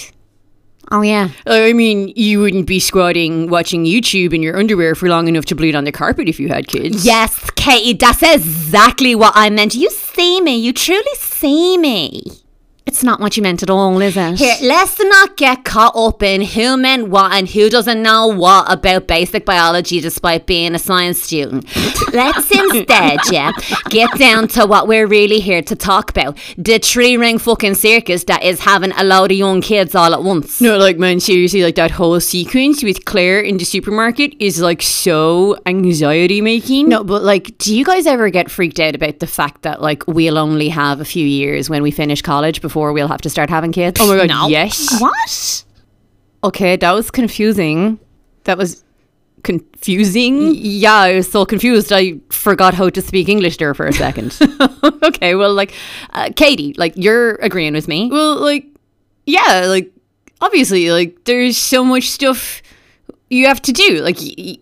[0.93, 1.29] Oh yeah.
[1.47, 5.55] I mean, you wouldn't be squatting watching YouTube in your underwear for long enough to
[5.55, 7.05] bleed on the carpet if you had kids.
[7.05, 9.73] Yes, Katie, that's exactly what I meant.
[9.73, 10.57] You see me.
[10.57, 12.23] You truly see me.
[12.87, 14.39] It's not what you meant at all, is it?
[14.39, 18.71] Here, let's not get caught up in who meant what and who doesn't know what
[18.73, 21.63] about basic biology despite being a science student.
[22.13, 23.51] Let's instead, yeah,
[23.89, 26.37] get down to what we're really here to talk about.
[26.57, 30.23] The tree ring fucking circus that is having a load of young kids all at
[30.23, 30.59] once.
[30.59, 34.81] No, like man, seriously, like that whole sequence with Claire in the supermarket is like
[34.81, 36.89] so anxiety making.
[36.89, 40.05] No, but like, do you guys ever get freaked out about the fact that like
[40.07, 43.49] we'll only have a few years when we finish college before we'll have to start
[43.49, 43.99] having kids?
[44.01, 44.47] Oh my god, No.
[44.47, 44.99] yes.
[45.01, 45.63] What?
[46.43, 47.99] Okay, that was confusing.
[48.45, 48.83] That was
[49.43, 50.53] confusing.
[50.55, 51.91] Yeah, I was so confused.
[51.91, 54.37] I forgot how to speak English there for a second.
[55.03, 55.73] okay, well, like,
[56.13, 58.09] uh, Katie, like, You're agreeing with me.
[58.11, 58.65] well, like,
[59.25, 59.91] yeah, like,
[60.41, 62.61] obviously, like, there's so much stuff
[63.29, 64.01] you have to do.
[64.01, 64.17] Like,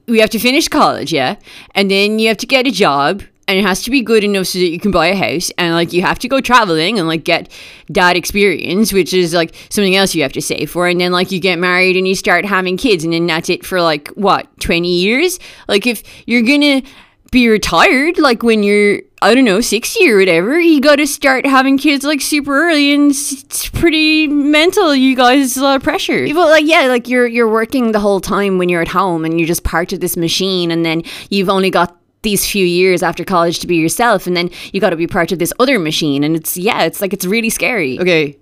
[0.08, 1.36] we have to finish college, yeah,
[1.76, 4.48] and then you have to get a job, and it has to be good enough
[4.48, 7.08] so that you can buy a house, and like, you have to go traveling and
[7.08, 7.52] like get
[7.90, 11.32] that experience, which is like something else you have to save for, and then like
[11.32, 14.48] you get married and you start having kids, and then that's it for like what
[14.60, 15.40] twenty years.
[15.68, 16.84] Like, if you're gonna
[17.32, 21.46] be retired like when you're I don't know 60 or whatever you got to start
[21.46, 25.76] having kids like super early and it's it's pretty mental you guys it's a lot
[25.76, 28.88] of pressure Well, like yeah, like you're you're working the whole time when you're at
[28.88, 32.66] home, and you're just part of this machine, and then you've only got these few
[32.66, 35.54] years after college to be yourself, and then you got to be part of this
[35.60, 38.00] other machine, and it's yeah, it's like it's really scary.
[38.00, 38.38] okay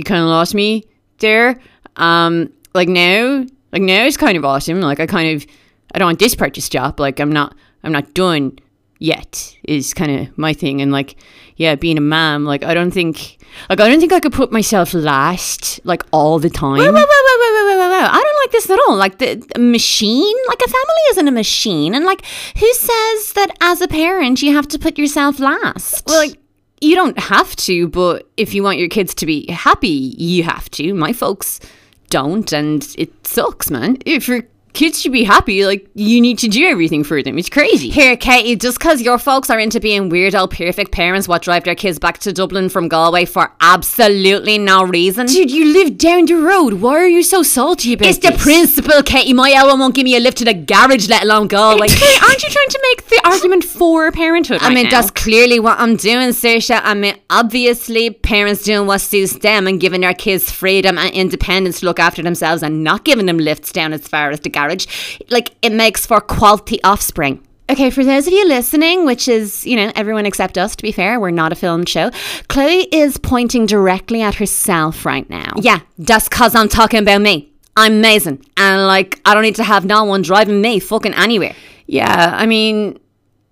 [0.00, 0.84] you kind of lost me
[1.18, 1.60] there.
[1.96, 4.80] Um like now like now it's kind of awesome.
[4.80, 5.46] Like I kind of
[5.94, 6.98] I don't want this part to stop.
[6.98, 7.54] Like I'm not
[7.84, 8.58] I'm not done
[9.00, 11.16] yet is kind of my thing and like
[11.56, 13.38] yeah being a mom like I don't think
[13.68, 16.94] like I don't think I could put myself last like all the time wait, wait,
[16.94, 17.10] wait.
[18.10, 18.96] I don't like this at all.
[18.96, 22.24] Like the, the machine, like a family isn't a machine, and like
[22.58, 26.06] who says that as a parent you have to put yourself last?
[26.06, 26.38] Well, like
[26.80, 30.70] you don't have to, but if you want your kids to be happy, you have
[30.70, 30.94] to.
[30.94, 31.60] My folks
[32.08, 33.98] don't, and it sucks, man.
[34.06, 37.38] If your kids should be happy, like you need to do everything for them.
[37.38, 37.90] It's crazy.
[37.90, 41.74] Here, Katie, just because your folks are into being weirdo, perfect parents, what drive their
[41.74, 45.26] kids back to Dublin from Galway for absolutely no reason.
[45.26, 46.74] Dude, you live down the road.
[46.74, 48.42] Why are you so salty about It's the this?
[48.42, 49.32] principle, Katie.
[49.32, 51.88] My Ellen won't give me a lift to the garage, let alone Galway.
[51.88, 54.60] Hey, aren't you trying to make the argument for parenthood?
[54.62, 54.90] I right mean, now?
[54.90, 56.80] that's clearly what I'm doing, Saoirse.
[56.82, 61.80] I mean, obviously, parents doing what suits them and giving their kids freedom and independence
[61.80, 64.59] to look after themselves and not giving them lifts down as far as the garage.
[65.30, 67.46] Like, it makes for quality offspring.
[67.68, 70.90] Okay, for those of you listening, which is, you know, everyone except us, to be
[70.90, 72.10] fair, we're not a filmed show,
[72.48, 75.52] Chloe is pointing directly at herself right now.
[75.56, 77.52] Yeah, that's because I'm talking about me.
[77.76, 78.44] I'm amazing.
[78.56, 81.54] And, like, I don't need to have no one driving me fucking anywhere.
[81.86, 82.98] Yeah, I mean,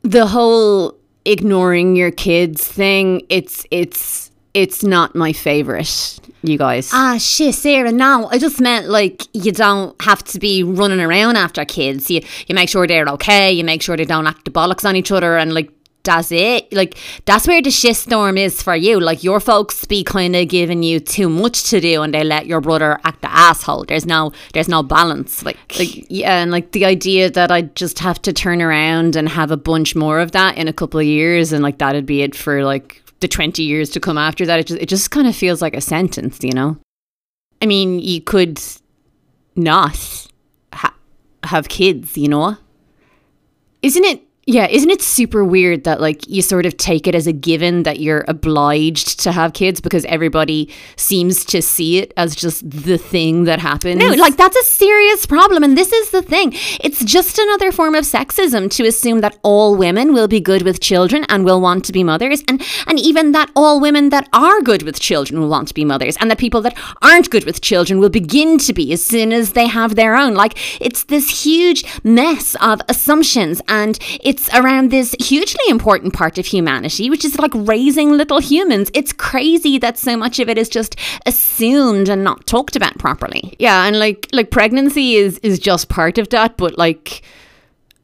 [0.03, 6.91] the whole ignoring your kids thing, it's it's it's not my favorite, you guys.
[6.93, 8.29] Ah, shit, Sarah, no.
[8.31, 12.11] I just meant like you don't have to be running around after kids.
[12.11, 14.97] You you make sure they're okay, you make sure they don't act the bollocks on
[14.97, 15.71] each other and like
[16.05, 16.73] that's it.
[16.73, 16.97] Like
[17.27, 18.99] that's where the shitstorm is for you.
[18.99, 22.47] Like your folks be kind of giving you too much to do and they let
[22.47, 23.85] your brother act the asshole.
[23.85, 25.45] There's no there's no balance.
[25.45, 29.29] Like like yeah, and like the idea that I'd just have to turn around and
[29.29, 32.23] have a bunch more of that in a couple of years and like that'd be
[32.23, 35.27] it for like the 20 years to come after that it just it just kind
[35.27, 36.79] of feels like a sentence, you know.
[37.61, 38.61] I mean, you could
[39.57, 40.29] not
[40.73, 40.95] ha-
[41.43, 42.57] have kids, you know?
[43.83, 47.27] Isn't it yeah, isn't it super weird that like you sort of take it as
[47.27, 52.35] a given that you're obliged to have kids because everybody seems to see it as
[52.35, 53.97] just the thing that happens?
[53.99, 55.63] No, like that's a serious problem.
[55.63, 56.55] And this is the thing.
[56.81, 60.81] It's just another form of sexism to assume that all women will be good with
[60.81, 62.43] children and will want to be mothers.
[62.49, 65.85] And, and even that all women that are good with children will want to be
[65.85, 66.17] mothers.
[66.21, 69.53] And that people that aren't good with children will begin to be as soon as
[69.53, 70.33] they have their own.
[70.33, 73.61] Like it's this huge mess of assumptions.
[73.69, 78.91] And it's around this hugely important part of humanity, which is like raising little humans.
[78.95, 83.55] It's crazy that so much of it is just assumed and not talked about properly.
[83.59, 87.22] yeah and like like pregnancy is is just part of that but like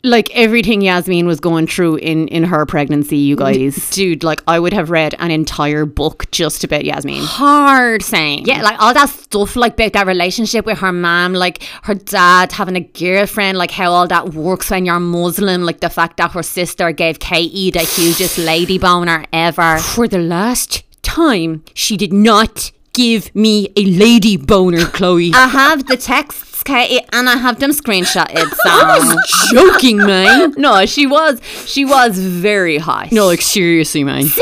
[0.05, 4.61] like everything Yasmin was going through in in her pregnancy you guys dude like I
[4.61, 8.45] would have read an entire book just about Yasmin hard saying.
[8.47, 12.53] Yeah, like all that stuff like about that relationship with her mom, like her dad
[12.53, 16.33] having a girlfriend, like how all that works when you're Muslim, like the fact that
[16.33, 19.79] her sister gave Katie the hugest lady boner ever.
[19.79, 25.87] for the last time she did not give me a lady boner Chloe I have
[25.87, 28.37] the texts, Katie, and I have them screenshotted.
[28.65, 33.09] I So um, was joking man no she was she was very high.
[33.12, 34.25] no like seriously man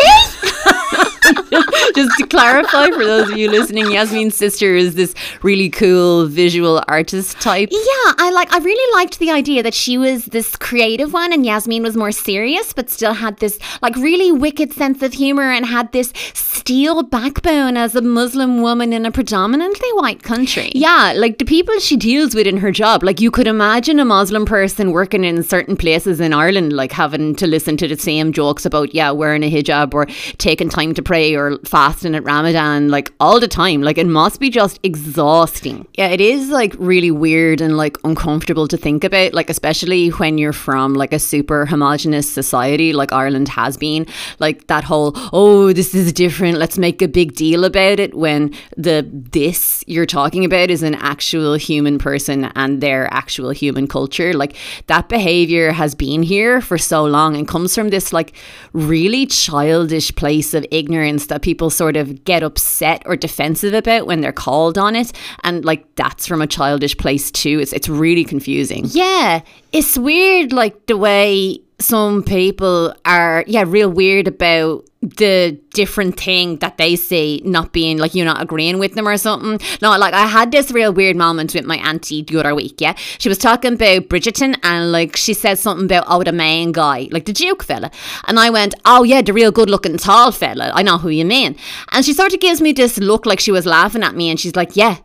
[1.95, 6.83] just to clarify for those of you listening, Yasmin's sister is this really cool visual
[6.89, 7.68] artist type.
[7.70, 11.45] Yeah, I like I really liked the idea that she was this creative one and
[11.45, 15.66] Yasmin was more serious but still had this like really wicked sense of humor and
[15.66, 20.70] had this steel backbone as a Muslim woman in a predominantly white country.
[20.75, 23.03] Yeah, like the people she deals with in her job.
[23.03, 27.35] Like you could imagine a Muslim person working in certain places in Ireland, like having
[27.37, 30.07] to listen to the same jokes about, yeah, wearing a hijab or
[30.39, 33.83] taking time to pray or fasting at Ramadan like all the time.
[33.83, 35.87] Like it must be just exhausting.
[35.93, 40.39] Yeah, it is like really weird and like uncomfortable to think about, like especially when
[40.39, 44.07] you're from like a super homogenous society like Ireland has been.
[44.39, 48.55] Like that whole, oh, this is different, let's make a big deal about it when
[48.79, 54.33] the this you're talking about is an actual human person and their actual human culture.
[54.33, 54.57] Like
[54.87, 58.33] that behavior has been here for so long and comes from this like
[58.73, 64.21] really childish place of ignorance that people sort of get upset or defensive about when
[64.21, 65.13] they're called on it.
[65.45, 67.59] And like that's from a childish place too.
[67.61, 68.87] It's it's really confusing.
[68.89, 69.43] Yeah.
[69.73, 76.57] It's weird like the way some people are yeah real weird about the different thing
[76.59, 79.59] that they see not being like you're not agreeing with them or something.
[79.83, 82.95] No, like I had this real weird moment with my auntie the other week, yeah.
[83.18, 87.09] She was talking about Bridgerton and like she said something about oh the main guy,
[87.11, 87.91] like the Duke fella.
[88.28, 90.70] And I went, Oh yeah, the real good looking tall fella.
[90.72, 91.57] I know who you mean.
[91.91, 94.39] And she sort of gives me this look like she was laughing at me and
[94.39, 94.99] she's like, Yeah,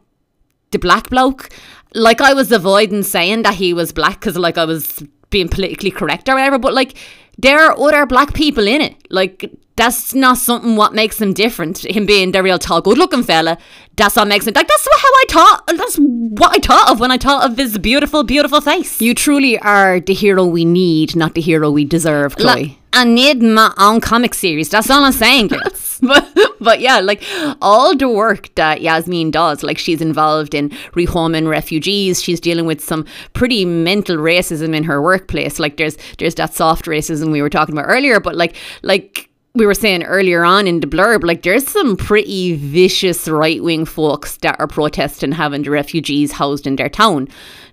[0.71, 1.49] the black bloke.
[1.95, 5.03] Like I was avoiding saying that he was black because like I was
[5.37, 6.91] being politically correct or whatever, but like
[7.37, 8.95] there are other black people in it.
[9.09, 11.85] Like that's not something what makes him different.
[11.85, 13.57] Him being the real tall, good looking fella.
[13.95, 17.11] That's what makes him like that's how I thought that's what I thought of when
[17.11, 19.01] I thought of his beautiful, beautiful face.
[19.01, 22.63] You truly are the hero we need, not the hero we deserve, Chloe.
[22.63, 24.69] Like, I need my own comic series.
[24.69, 25.83] That's all I'm saying, girls.
[26.01, 26.27] but,
[26.59, 27.23] but yeah, like
[27.61, 32.21] all the work that Yasmin does, like she's involved in rehoming refugees.
[32.21, 35.59] She's dealing with some pretty mental racism in her workplace.
[35.59, 39.65] Like there's there's that soft racism we were talking about earlier, but like like we
[39.65, 44.37] were saying earlier on in the blurb, like there's some pretty vicious right wing folks
[44.37, 47.27] that are protesting having the refugees housed in their town.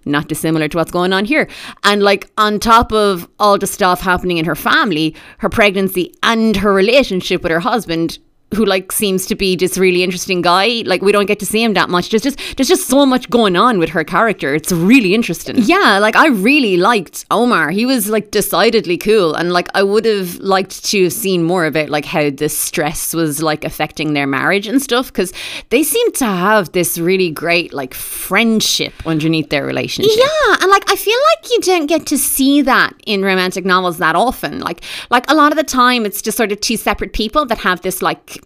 [0.04, 1.48] Not dissimilar to what's going on here.
[1.82, 6.56] And like on top of all the stuff happening in her family, her pregnancy and
[6.56, 8.18] her relationship with her husband,
[8.54, 10.82] who like seems to be this really interesting guy.
[10.86, 12.10] Like we don't get to see him that much.
[12.10, 14.54] There's just there's just so much going on with her character.
[14.54, 15.56] It's really interesting.
[15.58, 17.70] Yeah, like I really liked Omar.
[17.70, 21.66] He was like decidedly cool, and like I would have liked to have seen more
[21.66, 25.32] about like how the stress was like affecting their marriage and stuff because
[25.70, 30.16] they seem to have this really great like friendship underneath their relationship.
[30.16, 33.98] Yeah, and like I feel like you don't get to see that in romantic novels
[33.98, 34.60] that often.
[34.60, 37.58] Like like a lot of the time it's just sort of two separate people that
[37.58, 38.43] have this like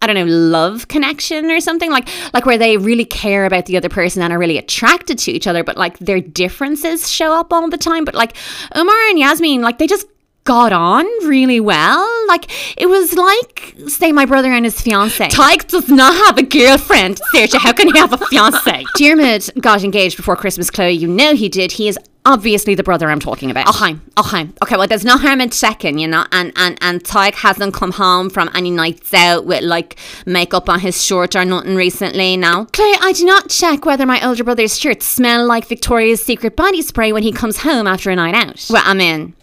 [0.00, 3.76] I don't know, love connection or something like like where they really care about the
[3.76, 7.52] other person and are really attracted to each other, but like their differences show up
[7.52, 8.04] all the time.
[8.04, 8.36] But like
[8.76, 10.06] Umar and Yasmin, like they just
[10.44, 12.08] got on really well.
[12.26, 15.28] Like it was like say my brother and his fiance.
[15.28, 17.20] Tadhg does not have a girlfriend.
[17.34, 18.84] Sergio, how can he have a fiance?
[18.96, 20.92] Diarmid got engaged before Christmas, Chloe.
[20.92, 21.72] You know he did.
[21.72, 21.98] He is
[22.28, 23.68] obviously the brother I'm talking about.
[23.74, 24.76] Okay, okay, okay.
[24.76, 26.26] Well, there's no harm in checking, you know.
[26.30, 30.80] And and and Tadhg hasn't come home from any nights out with like makeup on
[30.80, 32.36] his shirt or nothing recently.
[32.36, 36.54] Now, Chloe, I do not check whether my older brother's shirts smell like Victoria's Secret
[36.54, 38.64] body spray when he comes home after a night out.
[38.70, 39.34] well, I mean,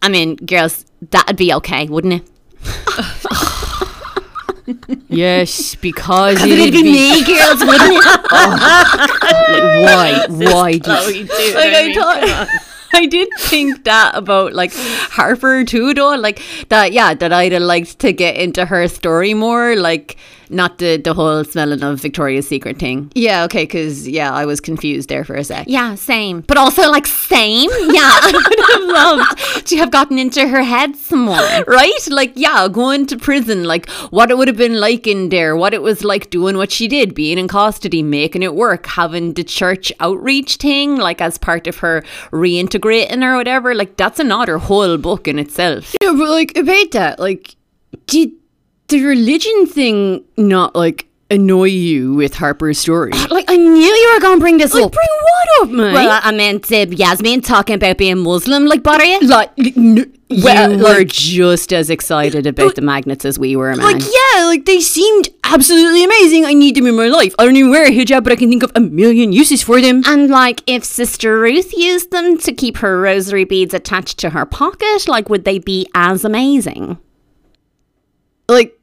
[0.00, 2.30] I mean, girls, that'd be okay, wouldn't it?
[5.08, 8.04] Yes, because It'd be me, girls, wouldn't it?
[8.30, 9.17] Oh.
[9.28, 10.26] Why?
[10.28, 10.78] Why?
[10.78, 11.24] Do you
[11.54, 12.48] Like, I thought.
[12.92, 16.16] I did think that about like Harper too, though.
[16.16, 19.76] Like that, yeah, that I'd have liked to get into her story more.
[19.76, 20.16] Like
[20.50, 23.10] not the the whole smelling of Victoria's Secret thing.
[23.14, 25.66] Yeah, okay, because yeah, I was confused there for a sec.
[25.68, 26.42] Yeah, same.
[26.42, 27.70] But also, like, same.
[27.70, 28.88] Yeah, I would have
[29.38, 31.64] loved to have gotten into her head some more.
[31.66, 32.08] Right?
[32.08, 35.74] Like, yeah, going to prison, like what it would have been like in there, what
[35.74, 39.44] it was like doing what she did, being in custody, making it work, having the
[39.44, 42.02] church outreach thing, like as part of her
[42.80, 43.74] reintegrating or whatever.
[43.74, 45.94] Like, that's another whole book in itself.
[46.00, 47.56] Yeah, but like about that, like,
[48.06, 48.32] did
[48.88, 53.12] the religion thing not like annoy you with Harper's story?
[53.30, 54.92] Like, I knew you were going to bring this Like, up.
[54.92, 55.94] bring what up, man?
[55.94, 59.20] Well, I meant uh, Yasmin talking about being Muslim, like, bother you?
[59.20, 63.74] like, n- well, you were like, just as excited about the magnets as we were,
[63.76, 63.78] man.
[63.78, 66.44] like, yeah, like they seemed absolutely amazing.
[66.44, 67.34] I need them in my life.
[67.38, 69.80] I don't even wear a hijab, but I can think of a million uses for
[69.80, 70.02] them.
[70.06, 74.44] And like, if Sister Ruth used them to keep her rosary beads attached to her
[74.44, 76.98] pocket, like, would they be as amazing?
[78.50, 78.77] like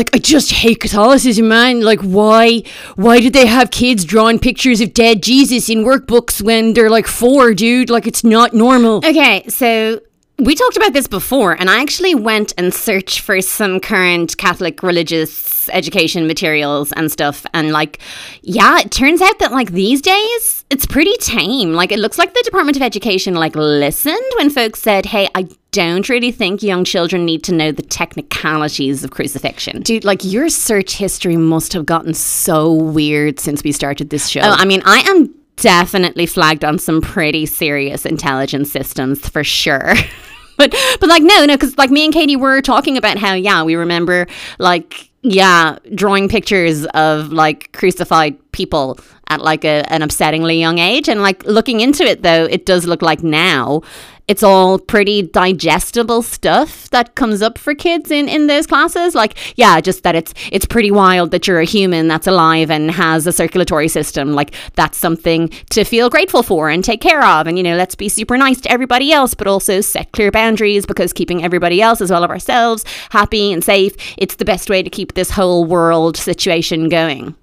[0.00, 1.82] like I just hate Catholicism, man.
[1.82, 2.62] Like why
[2.96, 7.06] why did they have kids drawing pictures of dead Jesus in workbooks when they're like
[7.06, 7.90] four, dude?
[7.90, 8.96] Like it's not normal.
[9.04, 10.00] Okay, so
[10.38, 14.82] we talked about this before, and I actually went and searched for some current Catholic
[14.82, 17.44] religious education materials and stuff.
[17.52, 17.98] And, like,
[18.40, 21.72] yeah, it turns out that, like, these days, it's pretty tame.
[21.72, 25.48] Like, it looks like the Department of Education, like, listened when folks said, hey, I
[25.72, 29.82] don't really think young children need to know the technicalities of crucifixion.
[29.82, 34.40] Dude, like your search history must have gotten so weird since we started this show.
[34.42, 39.94] Oh, I mean, I am definitely flagged on some pretty serious intelligence systems for sure.
[40.56, 43.62] but but like no, no, because like me and Katie were talking about how yeah,
[43.62, 44.26] we remember
[44.58, 48.98] like yeah, drawing pictures of like crucified people
[49.30, 52.84] at like a, an upsettingly young age, and like looking into it though, it does
[52.84, 53.82] look like now
[54.30, 59.12] it's all pretty digestible stuff that comes up for kids in in those classes.
[59.12, 62.92] Like yeah just that it's it's pretty wild that you're a human that's alive and
[62.92, 64.32] has a circulatory system.
[64.32, 67.48] Like that's something to feel grateful for and take care of.
[67.48, 70.86] And you know let's be super nice to everybody else but also set clear boundaries
[70.86, 74.80] because keeping everybody else as well as ourselves happy and safe it's the best way
[74.80, 77.34] to keep this whole world situation going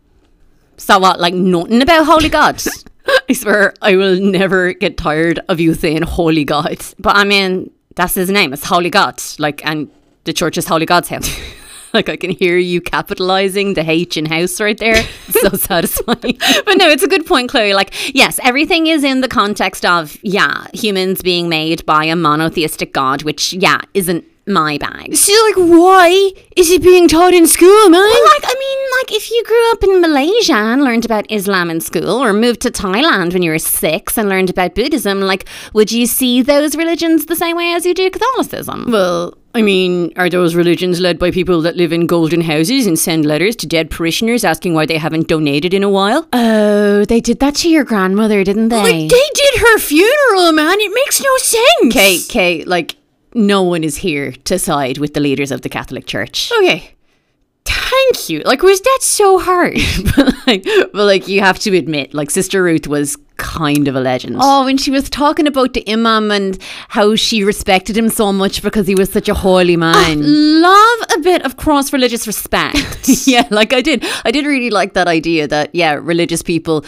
[0.77, 2.61] so what like nothing about holy god
[3.29, 6.77] I swear I will never get tired of you saying holy God.
[6.99, 8.53] But I mean, that's his name.
[8.53, 9.21] It's Holy God.
[9.39, 9.91] Like, and
[10.23, 11.29] the church is Holy God's house.
[11.93, 15.03] like I can hear you capitalizing the H in house right there.
[15.27, 16.37] It's so satisfying.
[16.65, 17.73] but no, it's a good point, Chloe.
[17.73, 22.93] Like, yes, everything is in the context of, yeah, humans being made by a monotheistic
[22.93, 25.15] God, which, yeah, isn't my bag.
[25.15, 28.01] So, like, why is it being taught in school, man?
[28.01, 31.69] Well, like, I mean, like, if you grew up in Malaysia and learned about Islam
[31.69, 35.47] in school, or moved to Thailand when you were six and learned about Buddhism, like,
[35.73, 38.85] would you see those religions the same way as you do Catholicism?
[38.89, 42.99] Well, I mean, are those religions led by people that live in golden houses and
[42.99, 46.27] send letters to dead parishioners asking why they haven't donated in a while?
[46.31, 48.75] Oh, they did that to your grandmother, didn't they?
[48.75, 50.79] Like, they did her funeral, man.
[50.79, 51.91] It makes no sense.
[51.93, 52.96] Kate, Kate, like,
[53.33, 56.51] no one is here to side with the leaders of the Catholic Church.
[56.57, 56.93] Okay.
[57.65, 58.41] Thank you.
[58.45, 59.77] Like, was that so hard?
[60.15, 63.99] but, like, but like, you have to admit, like, Sister Ruth was kind of a
[63.99, 64.37] legend.
[64.39, 66.57] Oh, when she was talking about the imam and
[66.89, 70.61] how she respected him so much because he was such a holy ah, man.
[70.61, 73.07] love a bit of cross religious respect.
[73.27, 74.03] yeah, like I did.
[74.25, 76.83] I did really like that idea that yeah, religious people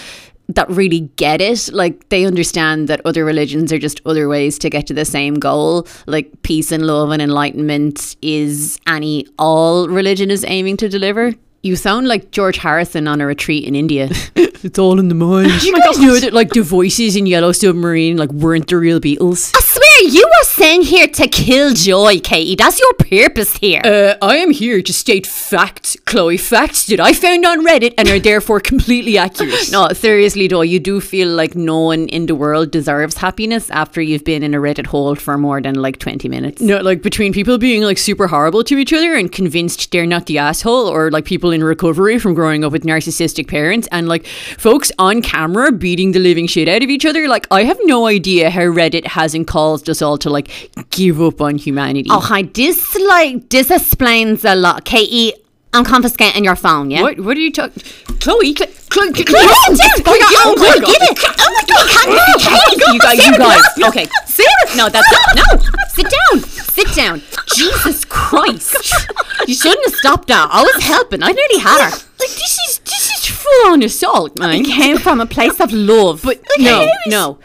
[0.49, 1.69] that really get it.
[1.71, 5.35] Like they understand that other religions are just other ways to get to the same
[5.35, 5.87] goal.
[6.07, 11.75] Like peace and love and enlightenment is any all religion is aiming to deliver you
[11.75, 14.09] sound like George Harrison on a retreat in India.
[14.35, 15.61] it's all in the mind.
[15.63, 19.51] you guys know that like the voices in Yellow Submarine like weren't the real Beatles?
[19.55, 22.55] I swear you were sent here to kill joy, Katie.
[22.55, 23.81] That's your purpose here.
[23.83, 26.37] Uh, I am here to state facts, Chloe.
[26.37, 29.53] Facts that I found on Reddit and are therefore completely accurate.
[29.71, 34.01] no, seriously though, you do feel like no one in the world deserves happiness after
[34.01, 36.61] you've been in a Reddit hole for more than like 20 minutes.
[36.61, 40.27] No, like between people being like super horrible to each other and convinced they're not
[40.27, 44.25] the asshole or like people in recovery from growing up with narcissistic parents and like
[44.25, 47.27] folks on camera beating the living shit out of each other.
[47.27, 50.49] Like, I have no idea how Reddit hasn't caused us all to like
[50.89, 52.09] give up on humanity.
[52.11, 52.43] Oh, hi.
[52.43, 54.85] This like this explains a lot.
[54.85, 55.33] Katie,
[55.71, 57.01] I'm confiscating your phone, yeah?
[57.03, 57.83] What, what are you talking?
[58.19, 60.15] Chloe, Chloe, Chloe, Chloe, Chloe, sit down.
[60.45, 60.83] Oh, my God.
[60.83, 61.19] Oh Get it.
[61.39, 61.87] Oh my God.
[62.07, 62.93] Oh my God.
[62.93, 63.61] You guys, you guys.
[63.89, 64.07] Okay.
[64.25, 64.75] Sarah.
[64.75, 65.43] No, that's no.
[65.89, 66.41] Sit down.
[66.41, 67.21] Sit down.
[67.47, 69.05] Jesus Christ.
[69.49, 70.47] You shouldn't have stopped that.
[70.51, 71.23] I was helping.
[71.23, 71.89] I nearly had her.
[71.89, 74.61] Like this is this is full on assault, man.
[74.61, 76.21] It came from a place of love.
[76.23, 77.39] But no, no.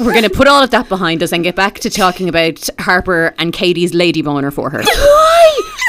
[0.00, 2.70] We're going to put all of that behind us and get back to talking about
[2.78, 4.82] Harper and Katie's lady boner for her.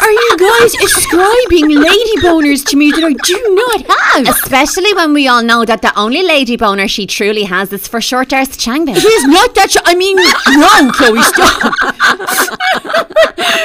[0.03, 4.27] Are you guys ascribing lady boners to me that I do not have?
[4.27, 8.01] Especially when we all know that the only lady boner she truly has is for
[8.01, 8.97] short arse Changbin.
[8.97, 9.71] It is not that.
[9.71, 11.57] Sh- I mean, no, Chloe, stop.
[11.61, 11.95] But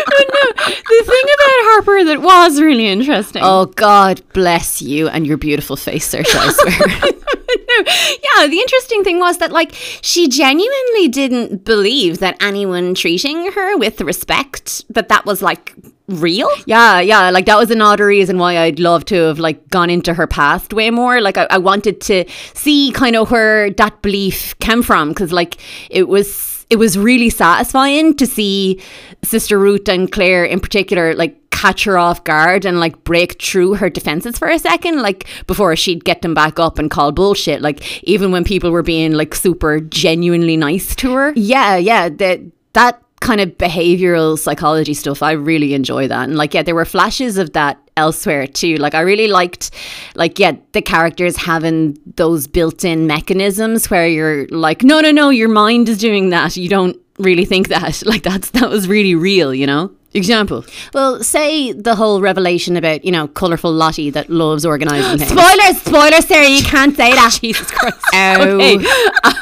[0.08, 3.42] oh, no, the thing about Harper that was really interesting.
[3.44, 6.88] Oh, God bless you and your beautiful face, Saoirse, I swear.
[8.22, 13.76] yeah, the interesting thing was that, like, she genuinely didn't believe that anyone treating her
[13.76, 15.74] with respect, that that was, like,
[16.08, 16.50] real.
[16.66, 17.30] Yeah, yeah.
[17.30, 20.72] Like that was another reason why I'd love to have like gone into her past
[20.72, 21.20] way more.
[21.20, 25.58] Like I, I wanted to see kind of where that belief came from because like
[25.90, 28.80] it was it was really satisfying to see
[29.22, 33.74] Sister Ruth and Claire in particular like catch her off guard and like break through
[33.74, 37.60] her defenses for a second like before she'd get them back up and call bullshit
[37.60, 42.40] like even when people were being like super genuinely nice to her yeah yeah that
[42.74, 46.84] that kind of behavioral psychology stuff i really enjoy that and like yeah there were
[46.84, 49.70] flashes of that elsewhere too like i really liked
[50.14, 55.48] like yeah the characters having those built-in mechanisms where you're like no no no your
[55.48, 58.02] mind is doing that you don't really think that.
[58.08, 59.90] Like that's that was really real, you know.
[60.18, 60.64] Example.
[60.92, 65.30] Well, say the whole revelation about you know colourful Lottie that loves organising things.
[65.30, 66.48] Spoilers, spoilers, Sarah.
[66.48, 67.36] You can't say that.
[67.40, 67.96] Jesus Christ.
[68.18, 68.56] Oh.
[68.58, 68.84] Okay.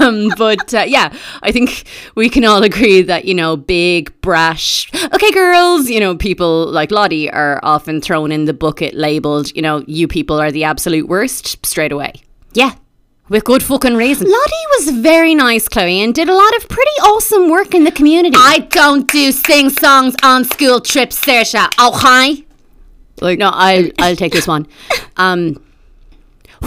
[0.00, 4.90] Um, but uh, yeah, I think we can all agree that, you know, big, brash,
[5.14, 9.62] okay, girls, you know, people like Lottie are often thrown in the bucket labeled, you
[9.62, 12.12] know, you people are the absolute worst straight away.
[12.52, 12.74] Yeah.
[13.28, 14.28] With good fucking reason.
[14.28, 17.90] Lottie was very nice, Chloe, and did a lot of pretty awesome work in the
[17.90, 18.36] community.
[18.38, 21.68] I don't do sing songs on school trips, Saoirse.
[21.78, 22.44] Oh, hi.
[23.20, 24.66] Like, no, I'll, I'll take this one.
[25.18, 25.56] Um,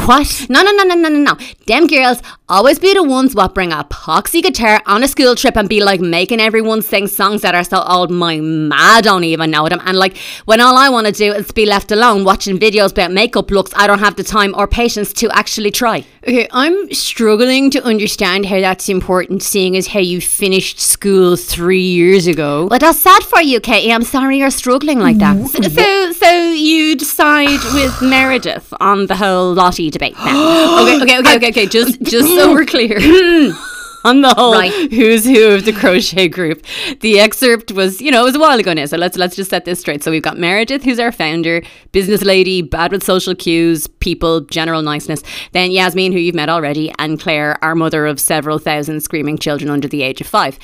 [0.06, 0.48] What?
[0.50, 1.38] No, no, no, no, no, no, no.
[1.68, 5.56] Them girls always be the ones what bring a poxy guitar on a school trip
[5.56, 9.52] and be like making everyone sing songs that are so old my ma don't even
[9.52, 9.80] know them.
[9.86, 13.12] And like when all I want to do is be left alone watching videos about
[13.12, 16.04] makeup looks, I don't have the time or patience to actually try.
[16.28, 21.82] okay, I'm struggling to understand how that's important, seeing as how you finished school three
[21.82, 22.68] years ago.
[22.70, 23.92] Well, that's sad for you, Katie.
[23.92, 25.38] I'm sorry you're struggling like that.
[25.50, 30.82] So, so you decide with Meredith on the whole Lottie debate now.
[30.84, 31.66] okay, okay, okay, okay, okay.
[31.66, 33.00] Just, just so we're clear.
[34.06, 34.72] On the whole Right.
[34.92, 36.64] who's who of the crochet group,
[37.02, 38.86] the excerpt was, you know, it was a while ago now.
[38.86, 40.04] So let's let's just set this straight.
[40.04, 44.82] So we've got Meredith, who's our founder, business lady, bad with social cues, people, general
[44.82, 45.22] niceness.
[45.52, 49.70] Then Yasmin, who you've met already, and Claire, our mother of several thousand screaming children
[49.70, 50.58] under the age of five.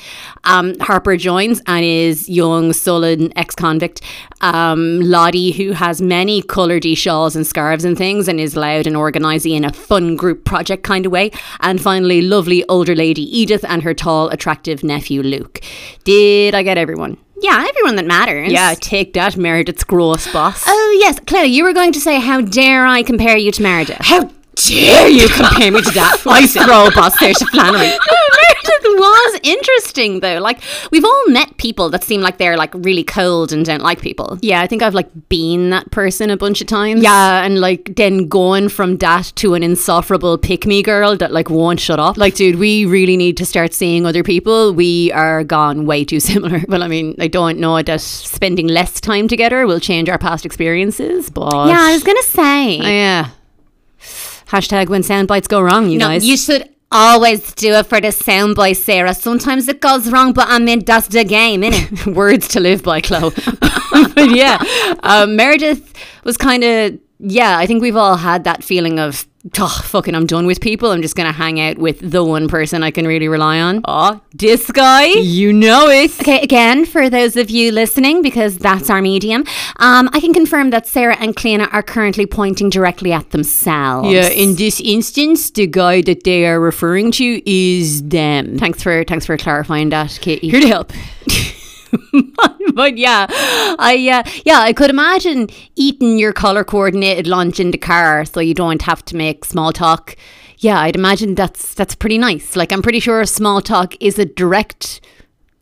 [0.44, 4.00] Um, Harper joins and is young, sullen ex-convict.
[4.40, 8.96] Um, Lottie, who has many coloured shawls and scarves and things, and is loud and
[8.96, 11.30] organisy in a fun group project kind of way.
[11.60, 15.60] And finally, lovely older lady Edith and her tall, attractive nephew Luke.
[16.04, 17.18] Did I get everyone?
[17.40, 18.50] yeah, everyone that matters.
[18.50, 20.64] Yeah, take that, Meredith's gross boss.
[20.66, 23.98] Oh yes, Chloe, you were going to say, how dare I compare you to Meredith?
[24.00, 27.92] How dare you compare me to that ice roll boss, Saoirse Flannery?
[28.36, 30.38] Meredith was interesting though.
[30.38, 34.00] Like we've all met people that seem like they're like really cold and don't like
[34.00, 34.38] people.
[34.42, 37.02] Yeah, I think I've like been that person a bunch of times.
[37.02, 37.44] Yeah.
[37.44, 41.80] and like then going from that to an insufferable pick me girl that like won't
[41.80, 42.16] shut up.
[42.16, 44.72] Like, dude, we really need to start seeing other people.
[44.72, 46.62] We are gone way too similar.
[46.68, 50.44] Well, I mean, I don't know that spending less time together will change our past
[50.44, 52.78] experiences, but Yeah, I was gonna say.
[52.78, 53.30] Yeah.
[54.46, 56.26] Hashtag when sound bites go wrong, you no, guys.
[56.26, 59.14] you should always do it for the soundboy, Sarah.
[59.14, 62.14] Sometimes it goes wrong, but I mean that's the game, innit?
[62.14, 63.30] words to live by, Chloe.
[64.14, 64.62] but yeah,
[65.02, 65.92] um, Meredith
[66.24, 67.58] was kind of yeah.
[67.58, 69.26] I think we've all had that feeling of
[69.58, 70.90] oh, fucking, I'm done with people.
[70.90, 73.82] I'm just gonna hang out with the one person I can really rely on.
[73.84, 76.18] Oh, this guy, you know it.
[76.20, 79.44] Okay, again, for those of you listening, because that's our medium,
[79.76, 84.10] um, I can confirm that Sarah and Cleena are currently pointing directly at themselves.
[84.10, 88.58] Yeah, in this instance, the guy that they are referring to is them.
[88.58, 90.50] Thanks for thanks for clarifying that, Katie.
[90.50, 90.92] Here to help.
[92.74, 97.78] but yeah, I uh, yeah, I could imagine eating your color coordinated lunch in the
[97.78, 100.16] car, so you don't have to make small talk.
[100.58, 102.56] Yeah, I'd imagine that's that's pretty nice.
[102.56, 105.00] Like I'm pretty sure small talk is a direct,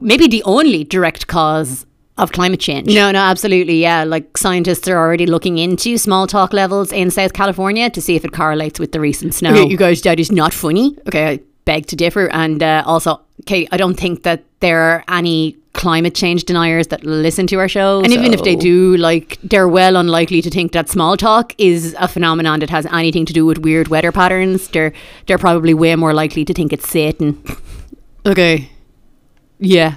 [0.01, 2.87] maybe the only direct cause of climate change.
[2.87, 3.81] No, no, absolutely.
[3.81, 8.15] Yeah, like scientists are already looking into small talk levels in South California to see
[8.15, 9.51] if it correlates with the recent snow.
[9.51, 10.97] Okay, you guys, that is not funny.
[11.09, 12.29] Okay, I beg to differ.
[12.29, 17.05] And uh, also, Kate, I don't think that there are any climate change deniers that
[17.05, 18.01] listen to our show.
[18.03, 21.95] And even if they do, like, they're well unlikely to think that small talk is
[21.99, 24.69] a phenomenon that has anything to do with weird weather patterns.
[24.69, 24.93] They're
[25.27, 27.43] they're probably way more likely to think it's Satan.
[28.27, 28.71] Okay.
[29.59, 29.97] Yeah.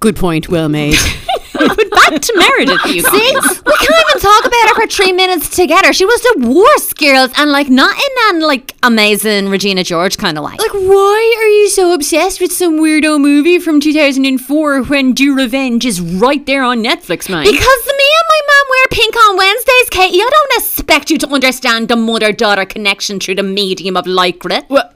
[0.00, 0.48] Good point.
[0.48, 0.96] Well made.
[1.68, 3.12] but back to Meredith, you guys.
[3.12, 3.34] See,
[3.66, 5.92] we can't even talk about her for three minutes together.
[5.92, 10.38] She was the worst, girls, and like not in an like amazing Regina George kind
[10.38, 10.52] of way.
[10.58, 15.84] Like, why are you so obsessed with some weirdo movie from 2004 when Do Revenge
[15.86, 17.44] is right there on Netflix, man?
[17.44, 20.20] Because me and my mom wear pink on Wednesdays, Katie.
[20.20, 24.68] I don't expect you to understand the mother-daughter connection through the medium of lycra.
[24.68, 24.90] well,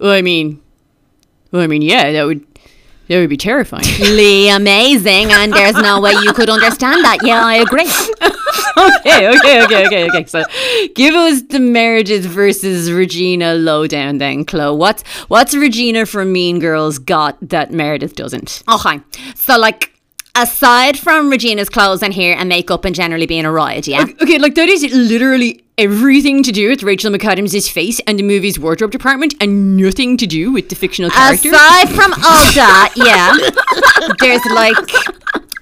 [0.00, 0.60] I mean,
[1.52, 2.44] well, I mean, yeah, that would
[3.08, 3.84] that would be terrifying.
[4.00, 7.18] Lee amazing, and there's no way you could understand that.
[7.22, 7.86] Yeah, I agree.
[9.00, 10.24] okay, okay, okay, okay, okay.
[10.26, 10.44] So,
[10.94, 14.76] give us the marriages versus Regina lowdown, then, Chloe.
[14.76, 18.62] What's what's Regina from Mean Girls got that Meredith doesn't?
[18.68, 19.00] Oh, Okay,
[19.34, 19.90] so like.
[20.36, 24.04] Aside from Regina's clothes and hair and makeup and generally being a riot, yeah?
[24.20, 28.58] Okay, like that is literally everything to do with Rachel McAdams' face and the movie's
[28.58, 31.50] wardrobe department, and nothing to do with the fictional character.
[31.50, 33.36] Aside from all that, yeah,
[34.20, 34.76] there's like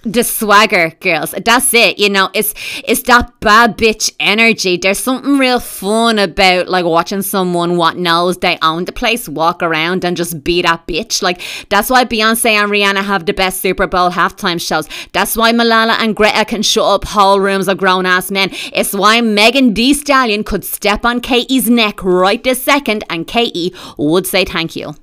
[0.02, 1.34] the swagger, girls.
[1.44, 1.98] That's it.
[1.98, 4.76] You know, it's it's that bad bitch energy.
[4.76, 9.62] There's something real fun about like watching someone what knows they own the place walk
[9.62, 11.22] around and just be that bitch.
[11.22, 14.88] Like that's why Beyonce and Rihanna have the best Super Bowl halftime shows.
[15.12, 18.50] That's why Malala and Greta can shut up whole rooms of grown ass men.
[18.72, 23.74] It's why Megan Thee Stallion could step on Katie's neck right this second and Katie
[23.96, 24.94] would say thank you.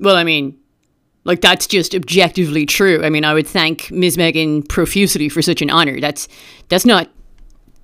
[0.00, 0.58] Well, I mean,
[1.24, 3.02] like that's just objectively true.
[3.04, 4.16] I mean, I would thank Ms.
[4.18, 6.00] Megan profusely for such an honor.
[6.00, 6.28] That's
[6.68, 7.08] that's not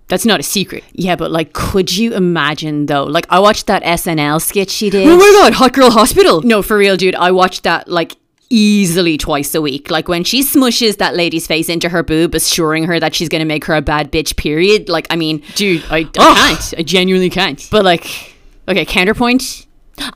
[0.08, 0.82] that's not a secret.
[0.92, 3.04] Yeah, but like, could you imagine though?
[3.04, 5.06] Like, I watched that SNL skit she did.
[5.08, 6.42] Oh my god, Hot Girl Hospital.
[6.42, 7.14] No, for real, dude.
[7.14, 8.16] I watched that like
[8.52, 9.90] easily twice a week.
[9.90, 13.44] Like when she smushes that lady's face into her boob, assuring her that she's gonna
[13.44, 14.36] make her a bad bitch.
[14.36, 14.88] Period.
[14.88, 16.74] Like, I mean, Dude, I, I can't.
[16.78, 17.66] I genuinely can't.
[17.70, 18.34] but like,
[18.68, 19.66] Okay, counterpoint.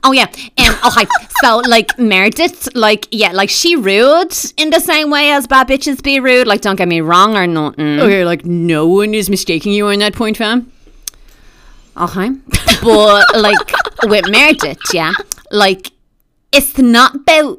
[0.03, 0.26] Oh yeah.
[0.59, 1.07] Um okay.
[1.43, 6.03] so like Meredith, like yeah, like she rude in the same way as bad bitches
[6.03, 6.47] be rude.
[6.47, 8.01] Like don't get me wrong or nothing.
[8.01, 10.70] Okay, like no one is mistaking you on that point, fam.
[11.97, 12.30] Okay.
[12.82, 13.72] But like
[14.05, 15.12] with Meredith, yeah,
[15.51, 15.91] like
[16.53, 17.59] it's not about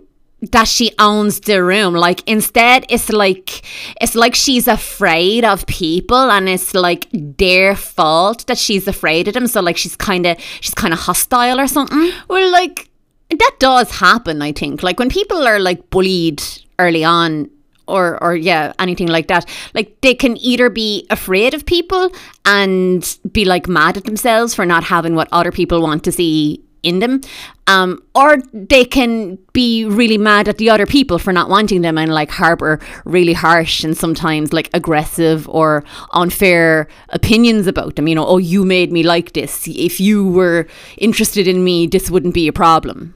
[0.52, 1.94] that she owns the room.
[1.94, 3.62] Like instead it's like
[4.02, 9.34] it's like she's afraid of people and it's like their fault that she's afraid of
[9.34, 9.48] them.
[9.48, 12.12] So like she's kinda she's kinda hostile or something.
[12.30, 12.90] Well, like
[13.32, 14.84] That does happen, I think.
[14.84, 16.42] Like when people are like bullied
[16.78, 17.50] early on
[17.88, 22.12] or or yeah, anything like that, like they can either be afraid of people
[22.46, 26.62] and be like mad at themselves for not having what other people want to see
[26.86, 27.22] in them.
[27.68, 31.98] Um, or they can be really mad at the other people for not wanting them
[31.98, 35.84] and like harbor really harsh and sometimes like aggressive or
[36.14, 38.08] unfair opinions about them.
[38.08, 39.68] You know, oh, you made me like this.
[39.68, 40.68] If you were
[40.98, 43.16] interested in me, this wouldn't be a problem.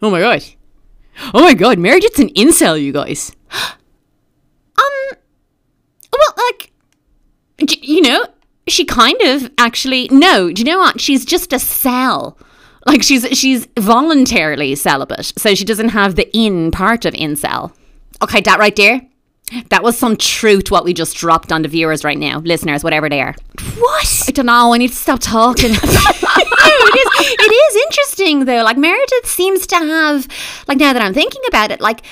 [0.00, 0.42] oh my god,
[1.34, 3.34] oh my god, Meredith's an incel, you guys.
[4.76, 5.18] Um,
[6.12, 6.72] well, like,
[7.80, 8.26] you know,
[8.66, 10.50] she kind of actually no.
[10.50, 11.00] Do you know what?
[11.00, 12.38] She's just a cell.
[12.86, 17.72] Like she's she's voluntarily celibate, so she doesn't have the in part of incel.
[18.22, 19.02] Okay, that right there.
[19.68, 23.10] That was some truth what we just dropped on the viewers right now, listeners, whatever
[23.10, 23.34] they are.
[23.78, 24.22] What?
[24.26, 24.72] I don't know.
[24.72, 25.70] I need to stop talking.
[25.72, 27.36] no, it is.
[27.38, 28.62] It is interesting though.
[28.62, 30.26] Like Meredith seems to have,
[30.66, 32.02] like now that I'm thinking about it, like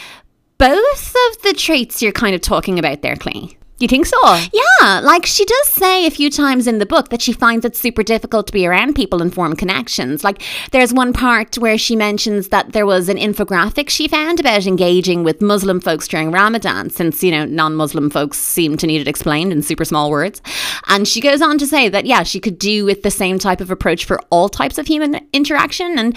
[0.58, 3.56] both of the traits you're kind of talking about there, Clee.
[3.82, 4.16] You think so?
[4.52, 7.74] Yeah, like she does say a few times in the book that she finds it
[7.74, 10.22] super difficult to be around people and form connections.
[10.22, 14.68] Like there's one part where she mentions that there was an infographic she found about
[14.68, 19.00] engaging with Muslim folks during Ramadan, since, you know, non Muslim folks seem to need
[19.00, 20.40] it explained in super small words.
[20.86, 23.60] And she goes on to say that, yeah, she could do with the same type
[23.60, 25.98] of approach for all types of human interaction.
[25.98, 26.16] And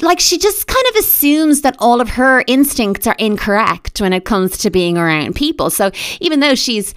[0.00, 4.24] like she just kind of assumes that all of her instincts are incorrect when it
[4.24, 5.70] comes to being around people.
[5.70, 6.94] So even though she's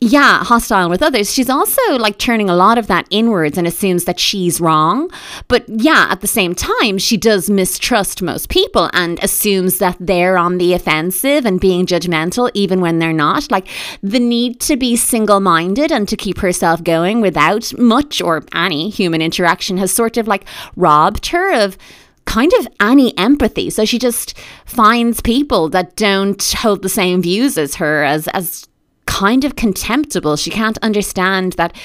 [0.00, 1.32] yeah, hostile with others.
[1.32, 5.10] She's also like turning a lot of that inwards and assumes that she's wrong.
[5.48, 10.36] But yeah, at the same time, she does mistrust most people and assumes that they're
[10.36, 13.50] on the offensive and being judgmental even when they're not.
[13.50, 13.66] Like
[14.02, 18.90] the need to be single minded and to keep herself going without much or any
[18.90, 20.44] human interaction has sort of like
[20.76, 21.78] robbed her of
[22.34, 23.70] kind of any empathy.
[23.70, 28.66] So she just finds people that don't hold the same views as her as as
[29.06, 30.36] kind of contemptible.
[30.36, 31.76] She can't understand that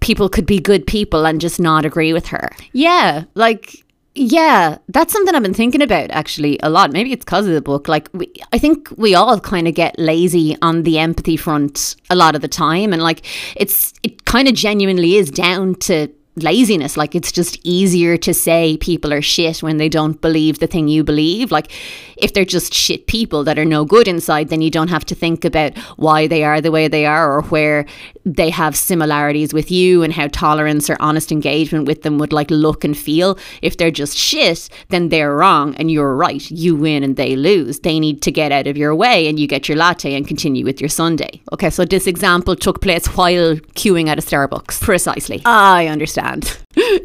[0.00, 2.50] people could be good people and just not agree with her.
[2.72, 3.82] Yeah, like
[4.14, 6.92] yeah, that's something I've been thinking about actually a lot.
[6.92, 7.88] Maybe it's because of the book.
[7.88, 12.14] Like, we, I think we all kind of get lazy on the empathy front a
[12.14, 13.26] lot of the time and like
[13.56, 16.96] it's it kind of genuinely is down to laziness.
[16.96, 20.88] Like it's just easier to say people are shit when they don't believe the thing
[20.88, 21.52] you believe.
[21.52, 21.70] Like
[22.16, 25.14] if they're just shit people that are no good inside then you don't have to
[25.14, 27.86] think about why they are the way they are or where
[28.24, 32.50] they have similarities with you and how tolerance or honest engagement with them would like
[32.50, 33.38] look and feel.
[33.62, 36.50] If they're just shit then they're wrong and you're right.
[36.50, 37.80] You win and they lose.
[37.80, 40.64] They need to get out of your way and you get your latte and continue
[40.64, 41.42] with your sunday.
[41.52, 44.80] Okay so this example took place while queuing at a starbucks.
[44.80, 45.40] Precisely.
[45.44, 46.23] I understand.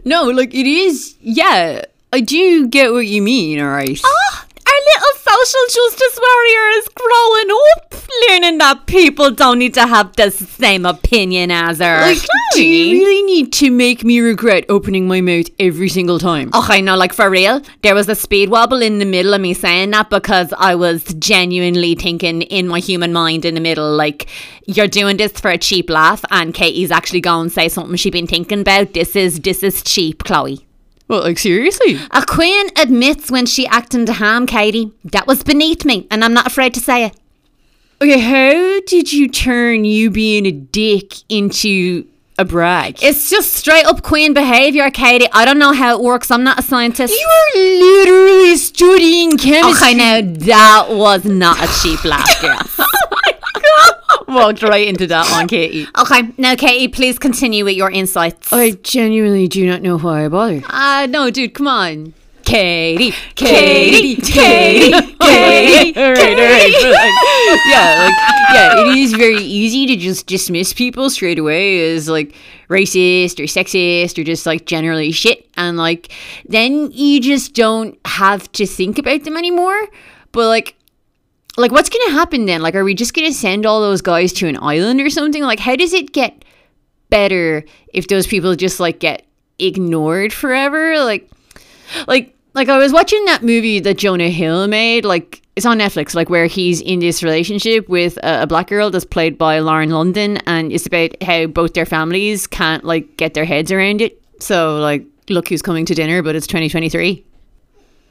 [0.05, 1.15] No, like it is.
[1.21, 3.59] Yeah, I do get what you mean.
[3.59, 3.99] All right.
[4.03, 7.95] Ah, our little social justice warrior is growing up,
[8.27, 12.01] learning that people don't need to have the same opinion as her.
[12.01, 12.17] Like,
[12.53, 16.49] do you really need to make me regret opening my mouth every single time?
[16.53, 17.61] Oh, I know, like for real.
[17.83, 21.03] There was a speed wobble in the middle of me saying that because I was
[21.15, 24.27] genuinely thinking in my human mind in the middle, like,
[24.67, 28.11] you're doing this for a cheap laugh, and Katie's actually going to say something she
[28.11, 28.93] been thinking about.
[28.93, 30.68] This is this is cheap, Chloe.
[31.09, 31.99] Well, like seriously.
[32.11, 34.93] A queen admits when she acted to harm Katie.
[35.03, 37.15] That was beneath me, and I'm not afraid to say it.
[38.01, 42.07] Okay, how did you turn you being a dick into
[42.37, 43.03] a brag?
[43.03, 45.27] It's just straight up queen behavior, Katie.
[45.33, 46.29] I don't know how it works.
[46.31, 47.11] I'm not a scientist.
[47.11, 49.87] you are literally studying chemistry.
[49.89, 52.85] Okay, now that was not a cheap laugh, girl.
[54.29, 55.87] Walked right into that one, Katie.
[55.97, 58.53] okay, now Katie, please continue with your insights.
[58.53, 60.61] I genuinely do not know why I bother.
[60.69, 62.13] Uh, no, dude, come on.
[62.43, 64.93] Katie, Katie, Katie, Katie.
[64.93, 66.73] all right, all right.
[66.81, 71.93] But like, yeah, like, yeah, it is very easy to just dismiss people straight away
[71.93, 72.33] as like
[72.67, 75.47] racist or sexist or just like generally shit.
[75.57, 76.11] And like,
[76.47, 79.87] then you just don't have to think about them anymore.
[80.31, 80.75] But like,
[81.59, 82.61] like what's gonna happen then?
[82.61, 85.43] Like, are we just gonna send all those guys to an island or something?
[85.43, 86.45] Like, how does it get
[87.09, 89.25] better if those people just like get
[89.59, 91.03] ignored forever?
[91.03, 91.29] Like,
[92.07, 96.15] like like I was watching that movie that Jonah Hill made, like it's on Netflix,
[96.15, 99.89] like where he's in this relationship with a, a black girl that's played by Lauren
[99.89, 104.21] London, and it's about how both their families can't like get their heads around it.
[104.39, 107.25] So like, look who's coming to dinner, but it's 2023.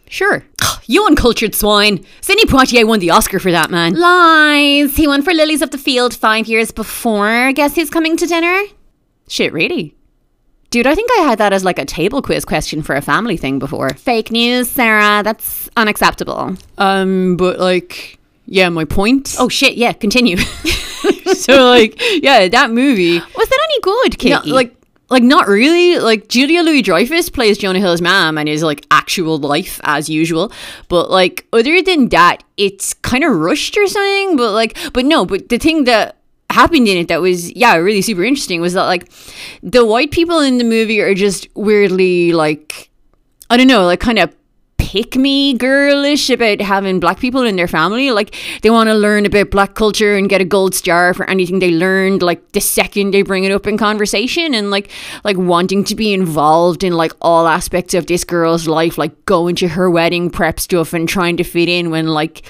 [0.08, 0.44] Sure,
[0.86, 2.04] You uncultured swine.
[2.22, 3.92] Sidney Poitier won the Oscar for that, man.
[3.94, 4.96] Lies.
[4.96, 7.52] He won for Lilies of the Field five years before.
[7.52, 8.62] Guess who's coming to dinner?
[9.28, 9.94] shit, really.
[10.70, 13.36] Dude, I think I had that as like a table quiz question for a family
[13.36, 13.90] thing before.
[13.90, 15.22] Fake news, Sarah.
[15.22, 16.56] That's unacceptable.
[16.76, 19.36] Um, but like, yeah, my point.
[19.38, 19.76] Oh shit!
[19.76, 20.36] Yeah, continue.
[21.34, 23.18] so like, yeah, that movie.
[23.18, 24.48] Was that any good, Katie?
[24.48, 24.74] No, like,
[25.10, 25.98] like not really.
[25.98, 30.52] Like Julia Louis Dreyfus plays Jonah Hill's mom and is like actual life as usual.
[30.88, 34.36] But like, other than that, it's kind of rushed or something.
[34.36, 35.24] But like, but no.
[35.24, 36.16] But the thing that
[36.50, 39.10] happened in it that was yeah really super interesting was that like
[39.62, 42.88] the white people in the movie are just weirdly like
[43.50, 44.34] I don't know like kind of
[44.88, 48.10] pick me girlish about having black people in their family.
[48.10, 51.58] Like they want to learn about black culture and get a gold star for anything
[51.58, 54.90] they learned like the second they bring it up in conversation and like
[55.24, 59.56] like wanting to be involved in like all aspects of this girl's life, like going
[59.56, 62.40] to her wedding prep stuff and trying to fit in when like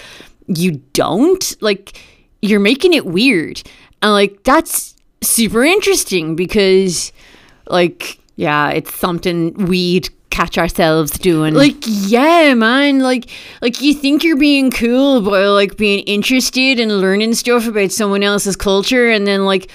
[0.46, 1.60] you don't.
[1.60, 2.00] Like
[2.40, 3.60] you're making it weird.
[4.00, 7.12] And like that's super interesting because
[7.66, 11.54] like yeah, it's something we'd catch ourselves doing.
[11.54, 13.30] like yeah man like
[13.62, 18.22] like you think you're being cool by like being interested and learning stuff about someone
[18.22, 19.70] else's culture and then like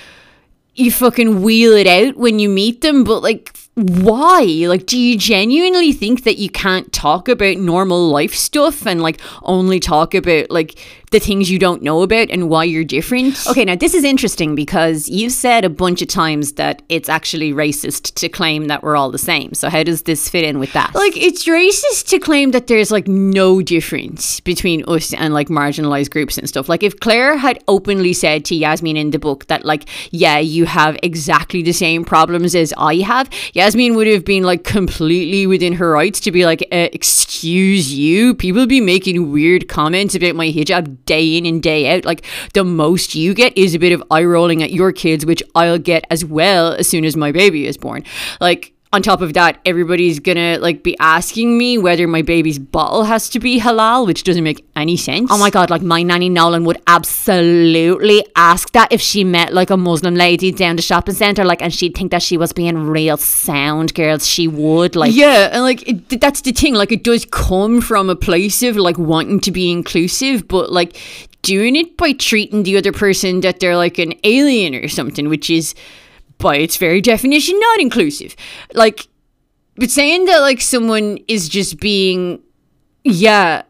[0.76, 5.18] you fucking wheel it out when you meet them but like why like do you
[5.18, 10.52] genuinely think that you can't talk about normal life stuff and like only talk about
[10.52, 10.78] like
[11.10, 14.56] the things you don't know about and why you're different Okay, now this is interesting
[14.56, 18.96] because you've said a bunch of times that it's actually racist to claim that we're
[18.96, 19.54] all the same.
[19.54, 20.94] So how does this fit in with that?
[20.96, 26.10] like it's racist to claim that there's like no difference between us and like marginalized
[26.12, 29.66] groups and stuff like if claire had openly said to yasmin in the book that
[29.66, 33.30] like yeah you have exactly the same problems as i have
[33.64, 38.36] yasmin would have been like completely within her rights to be like uh, excuse you?
[38.36, 42.03] People be making weird comments about my hijab day in and day out.
[42.03, 45.41] Like the most you get is a bit of eye rolling at your kids which
[45.55, 48.03] i'll get as well as soon as my baby is born.
[48.41, 53.04] Like on top of that, everybody's gonna like be asking me whether my baby's bottle
[53.04, 55.32] has to be halal, which doesn't make any sense.
[55.32, 59.72] Oh my god, like my nanny Nolan would absolutely ask that if she met like
[59.72, 62.78] a Muslim lady down the shopping centre, like, and she'd think that she was being
[62.78, 64.28] real sound, girls.
[64.28, 65.16] She would like.
[65.16, 66.76] yeah, and like it, that's the thing.
[66.76, 70.96] Like it does come from a place of like wanting to be inclusive, but like
[71.41, 75.50] doing it by treating the other person that they're like an alien or something, which
[75.50, 75.74] is
[76.38, 78.36] by its very definition not inclusive.
[78.74, 79.08] Like,
[79.76, 82.42] but saying that like someone is just being,
[83.04, 83.64] yeah,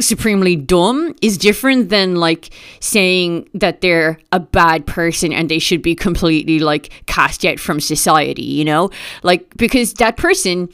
[0.00, 2.50] supremely dumb is different than like
[2.80, 7.80] saying that they're a bad person and they should be completely like cast out from
[7.80, 8.90] society, you know?
[9.22, 10.68] Like, because that person,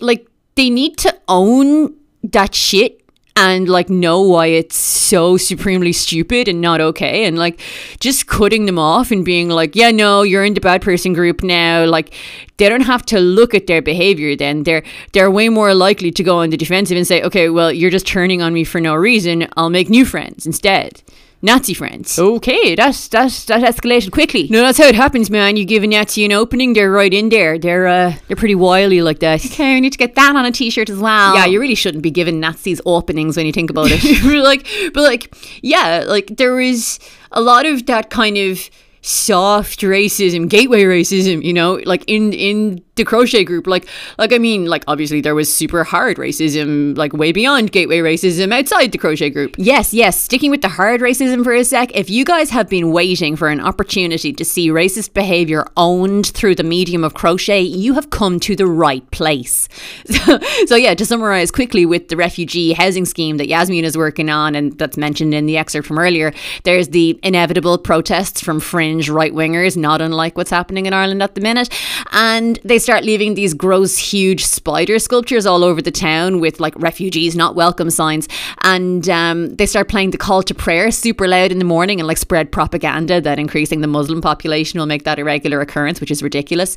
[0.00, 3.01] like, they need to own that shit
[3.36, 7.60] and like know why it's so supremely stupid and not okay and like
[7.98, 11.42] just cutting them off and being like yeah no you're in the bad person group
[11.42, 12.14] now like
[12.62, 14.62] they don't have to look at their behavior then.
[14.62, 17.90] They're they're way more likely to go on the defensive and say okay well you're
[17.90, 19.48] just turning on me for no reason.
[19.56, 21.02] I'll make new friends instead
[21.44, 22.18] Nazi friends.
[22.18, 24.46] Okay, that's that's that escalated quickly.
[24.48, 25.56] No, that's how it happens, man.
[25.56, 27.58] You give a Nazi an opening, they're right in there.
[27.58, 29.44] They're uh, they're pretty wily like that.
[29.44, 31.34] Okay, we need to get that on a t-shirt as well.
[31.34, 34.02] Yeah, you really shouldn't be giving Nazis openings when you think about it.
[34.44, 37.00] like, but like, yeah, like there is
[37.32, 38.70] a lot of that kind of
[39.02, 43.66] soft racism, gateway racism, you know, like in in the crochet group.
[43.66, 47.98] Like like I mean, like obviously there was super hard racism, like way beyond gateway
[47.98, 49.56] racism outside the crochet group.
[49.58, 51.94] Yes, yes, sticking with the hard racism for a sec.
[51.94, 56.54] If you guys have been waiting for an opportunity to see racist behavior owned through
[56.54, 59.68] the medium of crochet, you have come to the right place.
[60.22, 64.30] So, so yeah, to summarize quickly with the refugee housing scheme that Yasmin is working
[64.30, 66.32] on and that's mentioned in the excerpt from earlier,
[66.64, 71.34] there's the inevitable protests from fringe right wingers, not unlike what's happening in Ireland at
[71.34, 71.68] the minute.
[72.12, 76.74] And they start leaving these gross, huge spider sculptures all over the town with like
[76.76, 78.28] refugees not welcome signs.
[78.62, 82.06] And um, they start playing the call to prayer super loud in the morning and
[82.06, 86.10] like spread propaganda that increasing the Muslim population will make that a regular occurrence, which
[86.10, 86.76] is ridiculous.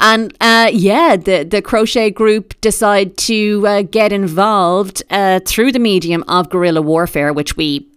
[0.00, 5.78] And uh, yeah, the, the crochet group decide to uh, get involved uh, through the
[5.78, 7.88] medium of guerrilla warfare, which we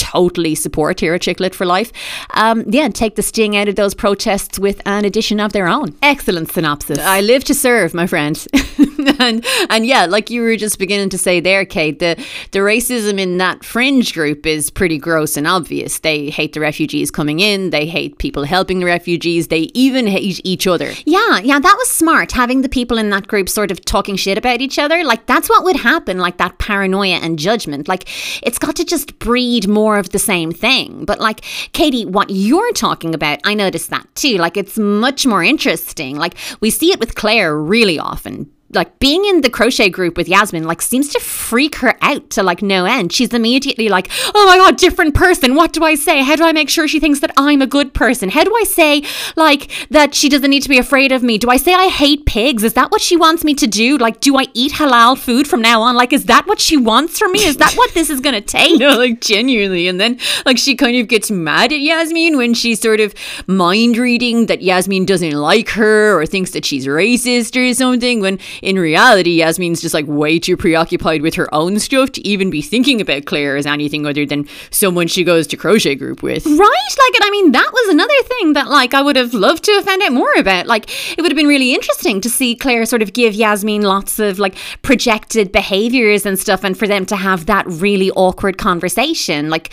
[0.00, 1.92] totally support here at Chick Lit for Life.
[2.30, 5.94] Um, yeah, take the sting out of those protests with an edition of their own.
[6.02, 6.98] Excellent synopsis.
[6.98, 8.34] I live to serve, my friend.
[9.18, 12.16] and and yeah, like you were just beginning to say there, Kate, the
[12.52, 15.98] the racism in that fringe group is pretty gross and obvious.
[15.98, 20.40] They hate the refugees coming in, they hate people helping the refugees, they even hate
[20.44, 20.92] each other.
[21.04, 22.32] Yeah, yeah, that was smart.
[22.32, 25.04] Having the people in that group sort of talking shit about each other.
[25.04, 27.88] Like, that's what would happen, like that paranoia and judgment.
[27.88, 28.08] Like,
[28.42, 31.04] it's got to just breed more of the same thing.
[31.04, 31.40] But, like,
[31.72, 34.36] Katie, what you're talking about, I noticed that too.
[34.36, 36.16] Like, it's much more interesting.
[36.16, 40.28] Like, we see it with Claire really often like being in the crochet group with
[40.28, 43.12] Yasmin like seems to freak her out to like no end.
[43.12, 45.54] She's immediately like, "Oh my god, different person.
[45.54, 46.22] What do I say?
[46.22, 48.28] How do I make sure she thinks that I'm a good person?
[48.28, 49.02] How do I say
[49.36, 51.38] like that she doesn't need to be afraid of me?
[51.38, 52.62] Do I say I hate pigs?
[52.62, 53.98] Is that what she wants me to do?
[53.98, 55.96] Like do I eat halal food from now on?
[55.96, 57.44] Like is that what she wants from me?
[57.44, 59.88] Is that what this is going to take?" No, like genuinely.
[59.88, 63.14] And then like she kind of gets mad at Yasmin when she's sort of
[63.46, 68.38] mind reading that Yasmin doesn't like her or thinks that she's racist or something when
[68.62, 72.62] in reality Yasmin's just like way too preoccupied with her own stuff to even be
[72.62, 76.44] thinking about Claire as anything other than someone she goes to crochet group with.
[76.46, 76.56] Right?
[76.58, 79.72] Like, and I mean, that was another thing that, like, I would have loved to
[79.72, 80.66] have found out more about.
[80.66, 84.18] Like, it would have been really interesting to see Claire sort of give Yasmin lots
[84.18, 89.50] of, like, projected behaviors and stuff, and for them to have that really awkward conversation.
[89.50, 89.70] Like,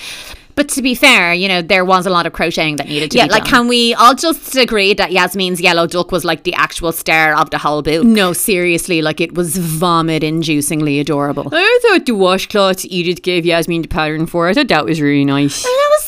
[0.57, 3.17] but to be fair, you know, there was a lot of crocheting that needed to
[3.17, 3.51] yeah, be like, done.
[3.51, 7.51] can we all just agree that Yasmin's yellow duck was like the actual star of
[7.51, 8.03] the whole book?
[8.03, 11.47] No, seriously, like it was vomit inducingly adorable.
[11.51, 15.25] I thought the washcloths Edith gave Yasmin the pattern for, I thought that was really
[15.25, 15.63] nice.
[15.63, 16.05] And was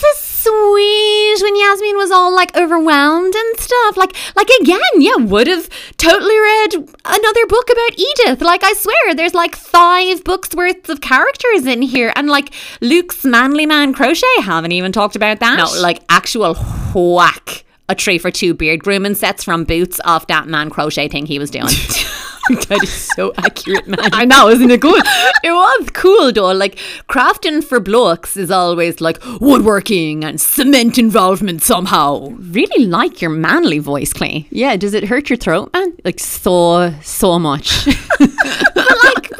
[0.79, 3.97] when Yasmin was all like overwhelmed and stuff.
[3.97, 6.73] Like, like again, yeah, would have totally read
[7.05, 8.41] another book about Edith.
[8.41, 13.23] Like, I swear, there's like five books worth of characters in here, and like Luke's
[13.25, 14.25] manly man crochet.
[14.41, 15.57] Haven't even talked about that.
[15.57, 16.55] No, like actual
[16.93, 17.65] whack.
[17.87, 21.39] A tree for two beard grooming sets from Boots off that man crochet thing he
[21.39, 21.65] was doing.
[22.69, 24.09] that is so accurate, man.
[24.13, 25.01] I know, isn't it good?
[25.43, 26.51] it was cool though.
[26.51, 26.75] Like
[27.07, 32.29] crafting for blokes is always like woodworking and cement involvement somehow.
[32.37, 34.47] Really like your manly voice, Clay.
[34.49, 35.95] Yeah, does it hurt your throat, man?
[36.03, 37.87] Like so, so much.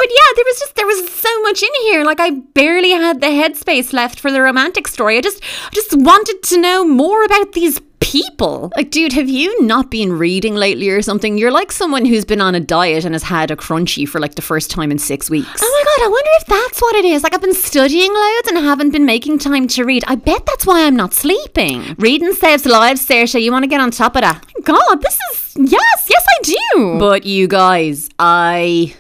[0.10, 2.04] but yeah, there was just there was so much in here.
[2.04, 5.18] Like I barely had the headspace left for the romantic story.
[5.18, 8.72] I just I just wanted to know more about these people.
[8.76, 11.38] Like, dude, have you not been reading lately or something?
[11.38, 14.34] You're like someone who's been on a diet and has had a crunchy for like
[14.34, 15.62] the first time in six weeks.
[15.62, 17.22] Oh my god, I wonder if that's what it is.
[17.22, 20.04] Like I've been studying loads and haven't been making time to read.
[20.08, 21.96] I bet that's why I'm not sleeping.
[22.00, 23.40] Reading saves lives, Saoirse.
[23.40, 24.44] You want to get on top of that?
[24.64, 26.98] God, this is yes, yes I do.
[26.98, 28.96] But you guys, I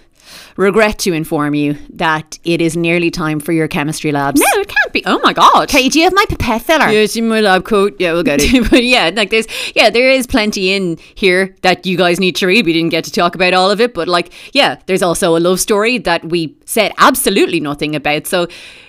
[0.60, 4.41] regret to inform you that it is nearly time for your chemistry labs.
[4.41, 5.02] No, it can't be.
[5.06, 5.64] Oh my god.
[5.64, 6.90] Okay, do you have my pipette filler?
[6.90, 7.95] Yes, in my lab coat.
[7.98, 8.69] Yeah, we'll get it.
[8.69, 12.48] but yeah, like there's yeah, there is plenty in here that you guys need to
[12.48, 12.65] read.
[12.65, 15.40] We didn't get to talk about all of it, but like yeah, there's also a
[15.40, 18.27] love story that we said absolutely nothing about.
[18.27, 18.48] So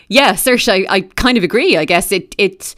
[0.08, 1.76] yeah, Saoirse, I, I kind of agree.
[1.76, 2.74] I guess it it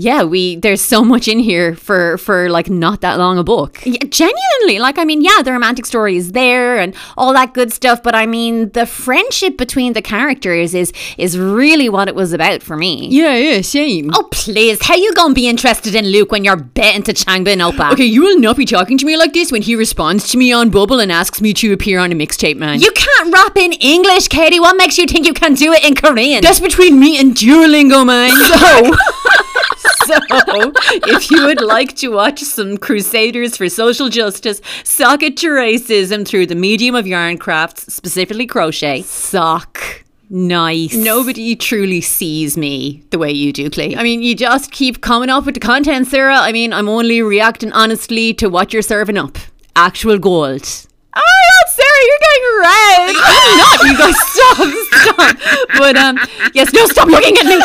[0.00, 3.80] yeah, we there's so much in here for for like not that long a book.
[3.84, 7.72] Yeah, genuinely, like I mean, yeah, the romantic story is there and all that good
[7.72, 12.32] stuff, but I mean, the friendship between the characters is is really what it was
[12.32, 13.08] about for me.
[13.08, 14.12] Yeah, yeah, same.
[14.14, 17.92] Oh please, how you gonna be interested in Luke when you're betting to Changbin Oppa?
[17.92, 20.52] Okay, you will not be talking to me like this when he responds to me
[20.52, 22.80] on Bubble and asks me to appear on a mixtape, man.
[22.80, 24.60] You can't rap in English, Katie.
[24.60, 26.40] What makes you think you can do it in Korean?
[26.40, 28.30] That's between me and Duolingo, man.
[28.48, 28.96] So.
[30.08, 30.72] So,
[31.06, 36.26] if you would like to watch some crusaders for social justice sock it to racism
[36.26, 40.94] through the medium of yarn crafts, specifically crochet, sock Nice.
[40.94, 43.96] Nobody truly sees me the way you do, Clay.
[43.96, 46.36] I mean, you just keep coming up with the content, Sarah.
[46.36, 49.38] I mean, I'm only reacting honestly to what you're serving up.
[49.74, 50.87] Actual gold.
[51.14, 53.14] Oh my God, Sarah, you're getting red.
[53.24, 53.76] I'm not.
[53.88, 55.78] You guys stop, stop.
[55.78, 56.18] But um,
[56.54, 57.54] yes, no, stop looking at me.
[57.54, 57.60] Um,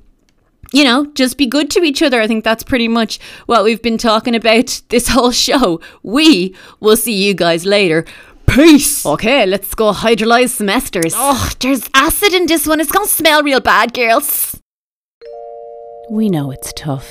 [0.73, 2.21] you know, just be good to each other.
[2.21, 5.81] I think that's pretty much what we've been talking about this whole show.
[6.03, 8.05] We will see you guys later.
[8.47, 9.05] Peace.
[9.07, 11.15] Okay, let's go hydrolyze some esters.
[11.17, 12.79] Oh, there's acid in this one.
[12.81, 14.61] It's gonna smell real bad, girls.
[16.11, 17.09] We know it's tough.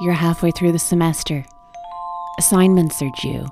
[0.00, 1.44] You're halfway through the semester.
[2.38, 3.46] Assignments are due.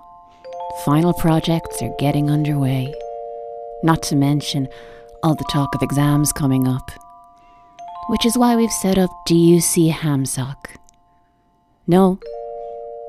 [0.85, 2.95] Final projects are getting underway.
[3.83, 4.69] Not to mention
[5.23, 6.91] all the talk of exams coming up.
[8.09, 10.77] Which is why we've set up DUC Hamsock.
[11.87, 12.19] No,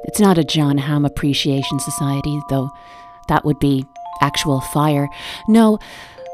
[0.06, 2.70] it's not a Jon Hamm Appreciation Society, though
[3.28, 3.86] that would be
[4.22, 5.10] actual fire.
[5.48, 5.80] No,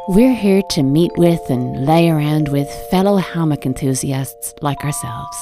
[0.07, 5.37] we're here to meet with and lay around with fellow hammock enthusiasts like ourselves.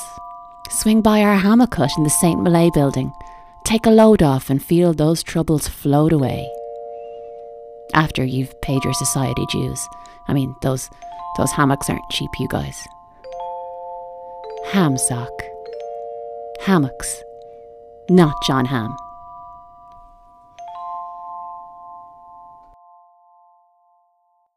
[0.70, 2.42] Swing by our hammock hut in the St.
[2.42, 3.14] Malay building,
[3.64, 6.50] take a load off and feel those troubles float away.
[7.94, 9.88] After you've paid your society dues.
[10.28, 10.90] I mean, those
[11.38, 12.86] those hammocks aren't cheap, you guys.
[14.72, 15.32] Hamsock.
[16.60, 17.24] Hammocks.
[18.10, 18.94] Not Jon Hamm.